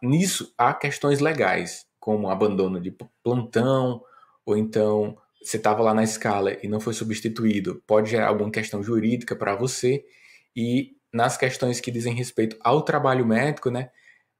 nisso 0.03 0.55
há 0.57 0.73
questões 0.73 1.21
legais, 1.21 1.85
como 2.01 2.31
abandono 2.31 2.81
de 2.81 2.97
plantão, 3.23 4.03
ou 4.47 4.57
então 4.57 5.19
você 5.43 5.59
estava 5.59 5.83
lá 5.83 5.93
na 5.93 6.03
escala 6.03 6.57
e 6.63 6.67
não 6.67 6.81
foi 6.81 6.95
substituído. 6.95 7.83
Pode 7.87 8.09
gerar 8.09 8.29
alguma 8.29 8.51
questão 8.51 8.83
jurídica 8.83 9.37
para 9.37 9.55
você. 9.55 10.03
E 10.57 10.97
nas 11.13 11.37
questões 11.37 11.79
que 11.79 11.91
dizem 11.91 12.15
respeito 12.15 12.57
ao 12.61 12.81
trabalho 12.81 13.27
médico, 13.27 13.69
né, 13.69 13.91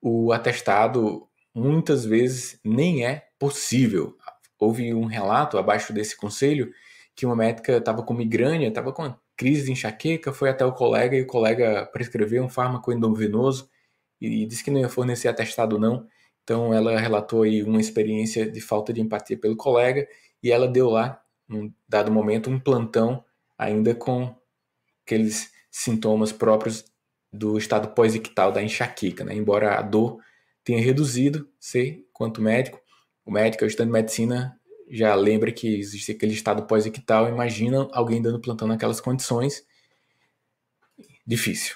o 0.01 0.33
atestado 0.33 1.29
muitas 1.55 2.07
vezes 2.07 2.59
nem 2.65 3.05
é 3.05 3.27
possível. 3.39 4.17
Houve 4.59 4.95
um 4.95 5.07
relato 5.07 5.59
abaixo 5.59 5.93
desse 5.93 6.17
conselho 6.17 6.73
que 7.15 7.27
uma 7.27 7.37
médica 7.37 7.79
estava 7.79 8.03
com 8.03 8.15
migrânia, 8.15 8.69
estava 8.69 8.93
com 8.93 9.03
uma 9.03 9.21
crise 9.37 9.67
de 9.67 9.73
enxaqueca, 9.73 10.33
foi 10.33 10.51
até 10.51 10.65
o 10.65 10.73
colega 10.73 11.17
e 11.17 11.23
o 11.23 11.27
colega 11.27 11.87
prescreveu 11.93 12.43
um 12.43 12.49
fármaco 12.49 12.93
endovenoso 12.93 13.71
e 14.21 14.47
disse 14.47 14.65
que 14.65 14.71
não 14.71 14.81
ia 14.81 14.89
fornecer 14.89 15.29
atestado 15.29 15.79
não. 15.79 16.07
Então 16.43 16.73
ela 16.73 16.99
relatou 16.99 17.43
aí 17.43 17.63
uma 17.63 17.81
experiência 17.81 18.51
de 18.51 18.61
falta 18.61 18.93
de 18.93 19.01
empatia 19.01 19.37
pelo 19.39 19.57
colega 19.57 20.07
e 20.43 20.51
ela 20.53 20.69
deu 20.69 20.89
lá, 20.91 21.21
num 21.49 21.73
dado 21.89 22.11
momento, 22.11 22.51
um 22.51 22.59
plantão 22.59 23.25
ainda 23.59 23.95
com 23.95 24.35
aqueles 25.05 25.51
sintomas 25.71 26.33
próprios 26.33 26.85
do 27.33 27.59
estado 27.59 27.89
pós-ictal 27.89 28.53
da 28.53 28.63
enxaqueca, 28.63 29.25
né? 29.25 29.35
Embora 29.35 29.79
a 29.79 29.83
dor 29.83 30.19
tenha 30.65 30.83
reduzido, 30.83 31.49
sei, 31.61 32.07
quanto 32.13 32.41
médico, 32.41 32.81
o 33.27 33.33
médico, 33.33 33.67
de 33.67 33.85
medicina, 33.85 34.57
já 34.89 35.15
lembra 35.17 35.51
que 35.51 35.79
existe 35.79 36.13
aquele 36.13 36.33
estado 36.33 36.63
pós-ictal, 36.63 37.29
imagina 37.29 37.89
alguém 37.93 38.23
dando 38.23 38.41
plantão 38.41 38.69
naquelas 38.69 39.01
condições. 39.01 39.67
difícil. 41.27 41.75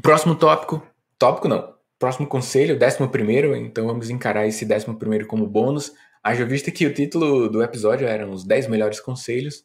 Próximo 0.00 0.34
tópico, 0.34 0.82
tópico 1.18 1.46
não, 1.46 1.74
próximo 1.98 2.26
conselho, 2.26 2.78
décimo 2.78 3.08
primeiro, 3.08 3.54
então 3.54 3.86
vamos 3.86 4.08
encarar 4.08 4.46
esse 4.46 4.64
décimo 4.64 4.98
primeiro 4.98 5.26
como 5.26 5.46
bônus. 5.46 5.92
Haja 6.22 6.44
vista 6.46 6.70
que 6.70 6.86
o 6.86 6.92
título 6.92 7.50
do 7.50 7.62
episódio 7.62 8.06
eram 8.06 8.32
os 8.32 8.44
10 8.44 8.66
melhores 8.68 8.98
conselhos, 8.98 9.64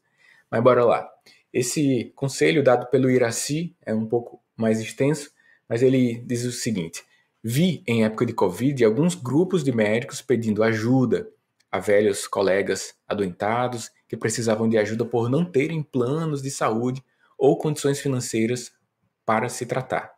mas 0.50 0.62
bora 0.62 0.84
lá. 0.84 1.10
Esse 1.54 2.12
conselho 2.16 2.64
dado 2.64 2.90
pelo 2.90 3.10
Iraci 3.10 3.76
é 3.86 3.94
um 3.94 4.06
pouco 4.06 4.42
mais 4.56 4.82
extenso, 4.82 5.32
mas 5.68 5.82
ele 5.82 6.22
diz 6.26 6.44
o 6.44 6.52
seguinte: 6.52 7.02
Vi 7.44 7.84
em 7.88 8.04
época 8.04 8.26
de 8.26 8.34
Covid 8.34 8.84
alguns 8.84 9.16
grupos 9.16 9.64
de 9.64 9.72
médicos 9.72 10.22
pedindo 10.22 10.64
ajuda 10.64 11.28
a 11.72 11.80
velhos 11.80 12.28
colegas 12.28 12.94
adoentados 13.08 13.90
que 14.08 14.18
precisavam 14.18 14.68
de 14.70 14.78
ajuda 14.78 15.06
por 15.06 15.30
não 15.30 15.44
terem 15.44 15.82
planos 15.82 16.42
de 16.42 16.52
saúde 16.52 17.04
ou 17.38 17.58
condições 17.58 18.00
financeiras 18.00 18.72
para 19.26 19.50
se 19.50 19.66
tratar. 19.66 20.14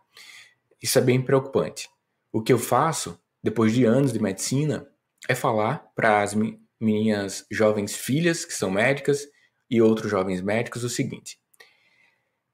Isso 0.81 0.97
é 0.97 1.01
bem 1.01 1.21
preocupante. 1.21 1.87
O 2.31 2.41
que 2.41 2.51
eu 2.51 2.59
faço, 2.59 3.17
depois 3.41 3.71
de 3.71 3.85
anos 3.85 4.11
de 4.11 4.19
medicina, 4.19 4.87
é 5.29 5.35
falar 5.35 5.89
para 5.95 6.21
as 6.21 6.35
minhas 6.81 7.45
jovens 7.49 7.95
filhas, 7.95 8.43
que 8.43 8.53
são 8.53 8.69
médicas, 8.69 9.25
e 9.69 9.81
outros 9.81 10.11
jovens 10.11 10.41
médicos 10.41 10.83
o 10.83 10.89
seguinte: 10.89 11.39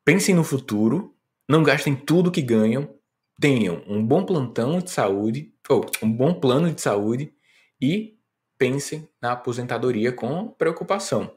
pensem 0.06 0.36
no 0.36 0.44
futuro, 0.44 1.16
não 1.48 1.64
gastem 1.64 1.96
tudo 1.96 2.32
que 2.32 2.42
ganham, 2.42 2.99
tenham 3.39 3.82
um 3.88 4.06
bom 4.06 4.25
plantão 4.25 4.80
de 4.80 4.91
saúde, 4.91 5.54
ou 5.69 5.86
um 6.04 6.12
bom 6.12 6.34
plano 6.34 6.71
de 6.73 6.82
saúde 6.82 7.34
e 7.82 8.17
pensem 8.58 9.08
na 9.21 9.32
aposentadoria 9.32 10.12
com 10.12 10.49
preocupação. 10.49 11.32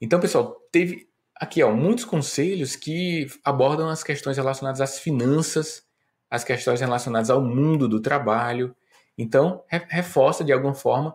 Então, 0.00 0.18
pessoal, 0.18 0.56
teve 0.72 1.08
aqui 1.34 1.62
ó, 1.62 1.70
muitos 1.72 2.04
conselhos 2.04 2.76
que 2.76 3.26
abordam 3.44 3.88
as 3.88 4.02
questões 4.02 4.36
relacionadas 4.36 4.80
às 4.80 4.98
finanças, 4.98 5.84
as 6.30 6.42
questões 6.42 6.80
relacionadas 6.80 7.28
ao 7.28 7.42
mundo 7.42 7.88
do 7.88 8.00
trabalho. 8.00 8.74
Então, 9.18 9.62
reforça 9.68 10.42
de 10.42 10.52
alguma 10.52 10.74
forma 10.74 11.14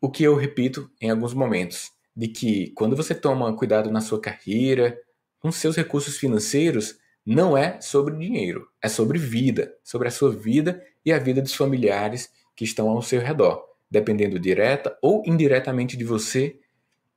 o 0.00 0.10
que 0.10 0.24
eu 0.24 0.34
repito 0.34 0.90
em 1.00 1.10
alguns 1.10 1.34
momentos, 1.34 1.92
de 2.16 2.28
que 2.28 2.70
quando 2.70 2.96
você 2.96 3.14
toma 3.14 3.54
cuidado 3.54 3.90
na 3.90 4.00
sua 4.00 4.20
carreira, 4.20 4.98
com 5.38 5.52
seus 5.52 5.76
recursos 5.76 6.16
financeiros, 6.16 6.98
não 7.24 7.56
é 7.56 7.80
sobre 7.80 8.16
dinheiro, 8.16 8.68
é 8.82 8.88
sobre 8.88 9.18
vida, 9.18 9.74
sobre 9.82 10.08
a 10.08 10.10
sua 10.10 10.30
vida 10.30 10.84
e 11.04 11.12
a 11.12 11.18
vida 11.18 11.40
dos 11.40 11.54
familiares 11.54 12.30
que 12.54 12.64
estão 12.64 12.88
ao 12.88 13.02
seu 13.02 13.20
redor, 13.20 13.64
dependendo 13.90 14.38
direta 14.38 14.96
ou 15.00 15.22
indiretamente 15.24 15.96
de 15.96 16.04
você. 16.04 16.58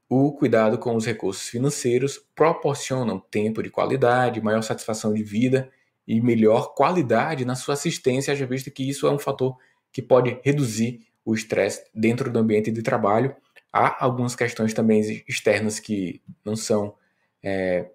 O 0.08 0.32
cuidado 0.34 0.78
com 0.78 0.96
os 0.96 1.06
recursos 1.06 1.50
financeiros 1.50 2.24
proporciona 2.36 3.20
tempo 3.32 3.64
de 3.64 3.72
qualidade, 3.72 4.42
maior 4.42 4.62
satisfação 4.62 5.14
de 5.14 5.24
vida 5.24 5.72
e 6.08 6.22
melhor 6.22 6.76
qualidade 6.76 7.44
na 7.44 7.56
sua 7.56 7.74
assistência, 7.74 8.32
haja 8.32 8.46
vista 8.46 8.70
que 8.70 8.88
isso 8.88 9.08
é 9.08 9.12
um 9.12 9.18
fator 9.18 9.58
que 9.92 10.02
pode 10.02 10.40
reduzir 10.44 11.02
o 11.24 11.34
estresse 11.34 11.84
dentro 11.94 12.32
do 12.32 12.38
ambiente 12.38 12.72
de 12.72 12.84
trabalho. 12.84 13.36
Há 13.74 14.06
algumas 14.06 14.36
questões 14.36 14.74
também 14.74 15.24
externas 15.28 15.80
que 15.80 16.22
não 16.46 16.56
são 16.56 16.96
é, 17.42 17.90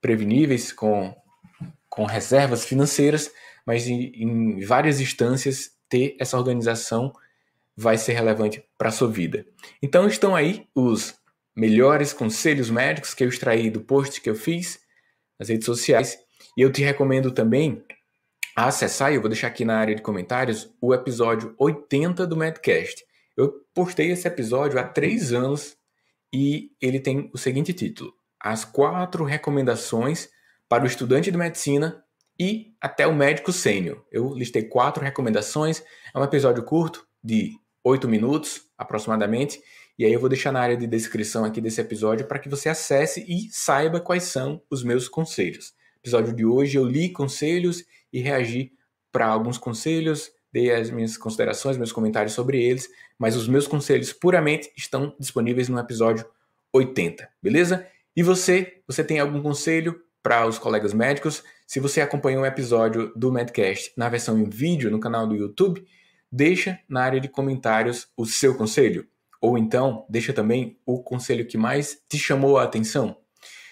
preveníveis 0.00 0.72
com 0.72 1.16
com 1.96 2.04
reservas 2.04 2.66
financeiras, 2.66 3.32
mas 3.64 3.88
em, 3.88 4.12
em 4.14 4.60
várias 4.60 5.00
instâncias 5.00 5.70
ter 5.88 6.14
essa 6.20 6.36
organização 6.36 7.10
vai 7.74 7.96
ser 7.96 8.12
relevante 8.12 8.62
para 8.76 8.90
a 8.90 8.92
sua 8.92 9.08
vida. 9.08 9.46
Então 9.82 10.06
estão 10.06 10.36
aí 10.36 10.68
os 10.74 11.14
melhores 11.56 12.12
conselhos 12.12 12.68
médicos 12.68 13.14
que 13.14 13.24
eu 13.24 13.28
extraí 13.30 13.70
do 13.70 13.80
post 13.80 14.20
que 14.20 14.28
eu 14.28 14.34
fiz 14.34 14.78
nas 15.38 15.48
redes 15.48 15.64
sociais. 15.64 16.18
E 16.54 16.60
eu 16.60 16.70
te 16.70 16.82
recomendo 16.82 17.30
também 17.30 17.82
acessar, 18.54 19.12
eu 19.12 19.20
vou 19.22 19.30
deixar 19.30 19.48
aqui 19.48 19.64
na 19.64 19.78
área 19.78 19.94
de 19.94 20.02
comentários, 20.02 20.70
o 20.80 20.92
episódio 20.92 21.54
80 21.58 22.26
do 22.26 22.36
Medcast. 22.36 23.04
Eu 23.34 23.64
postei 23.74 24.10
esse 24.10 24.28
episódio 24.28 24.78
há 24.78 24.84
três 24.84 25.32
anos 25.32 25.78
e 26.30 26.72
ele 26.80 27.00
tem 27.00 27.30
o 27.32 27.38
seguinte 27.38 27.72
título: 27.72 28.12
As 28.38 28.66
quatro 28.66 29.24
recomendações 29.24 30.28
para 30.68 30.84
o 30.84 30.86
estudante 30.86 31.30
de 31.30 31.38
medicina 31.38 32.04
e 32.38 32.74
até 32.80 33.06
o 33.06 33.14
médico 33.14 33.52
sênior. 33.52 34.04
Eu 34.10 34.34
listei 34.34 34.62
quatro 34.62 35.02
recomendações. 35.02 35.82
É 36.14 36.18
um 36.18 36.24
episódio 36.24 36.62
curto, 36.62 37.06
de 37.22 37.52
oito 37.82 38.08
minutos 38.08 38.62
aproximadamente. 38.76 39.60
E 39.98 40.04
aí 40.04 40.12
eu 40.12 40.20
vou 40.20 40.28
deixar 40.28 40.52
na 40.52 40.60
área 40.60 40.76
de 40.76 40.86
descrição 40.86 41.44
aqui 41.44 41.60
desse 41.60 41.80
episódio 41.80 42.26
para 42.26 42.38
que 42.38 42.48
você 42.48 42.68
acesse 42.68 43.24
e 43.26 43.48
saiba 43.50 44.00
quais 44.00 44.24
são 44.24 44.60
os 44.70 44.84
meus 44.84 45.08
conselhos. 45.08 45.72
No 45.94 46.00
episódio 46.02 46.34
de 46.34 46.44
hoje 46.44 46.76
eu 46.76 46.84
li 46.84 47.08
conselhos 47.08 47.84
e 48.12 48.20
reagi 48.20 48.72
para 49.10 49.26
alguns 49.26 49.56
conselhos, 49.56 50.30
dei 50.52 50.70
as 50.70 50.90
minhas 50.90 51.16
considerações, 51.16 51.78
meus 51.78 51.92
comentários 51.92 52.34
sobre 52.34 52.62
eles, 52.62 52.88
mas 53.18 53.34
os 53.34 53.48
meus 53.48 53.66
conselhos 53.66 54.12
puramente 54.12 54.70
estão 54.76 55.16
disponíveis 55.18 55.68
no 55.68 55.78
episódio 55.78 56.26
80, 56.72 57.26
beleza? 57.42 57.86
E 58.14 58.22
você, 58.22 58.80
você 58.86 59.02
tem 59.02 59.18
algum 59.18 59.42
conselho 59.42 59.98
para 60.26 60.44
os 60.44 60.58
colegas 60.58 60.92
médicos. 60.92 61.44
Se 61.68 61.78
você 61.78 62.00
acompanhou 62.00 62.42
um 62.42 62.46
episódio 62.46 63.12
do 63.14 63.30
Medcast 63.30 63.92
na 63.96 64.08
versão 64.08 64.36
em 64.36 64.42
vídeo 64.42 64.90
no 64.90 64.98
canal 64.98 65.24
do 65.24 65.36
YouTube, 65.36 65.86
deixa 66.32 66.80
na 66.88 67.04
área 67.04 67.20
de 67.20 67.28
comentários 67.28 68.08
o 68.16 68.26
seu 68.26 68.56
conselho. 68.56 69.06
Ou 69.40 69.56
então, 69.56 70.04
deixa 70.08 70.32
também 70.32 70.80
o 70.84 71.00
conselho 71.00 71.46
que 71.46 71.56
mais 71.56 72.02
te 72.08 72.18
chamou 72.18 72.58
a 72.58 72.64
atenção. 72.64 73.16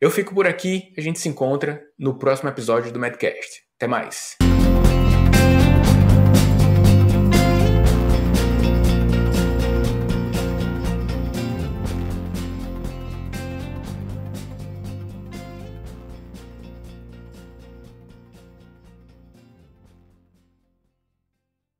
Eu 0.00 0.10
fico 0.10 0.34
por 0.34 0.46
aqui, 0.46 0.92
a 0.96 1.00
gente 1.00 1.18
se 1.18 1.28
encontra 1.28 1.82
no 1.98 2.18
próximo 2.18 2.48
episódio 2.48 2.92
do 2.92 3.00
Medcast. 3.00 3.62
Até 3.76 3.86
mais! 3.86 4.47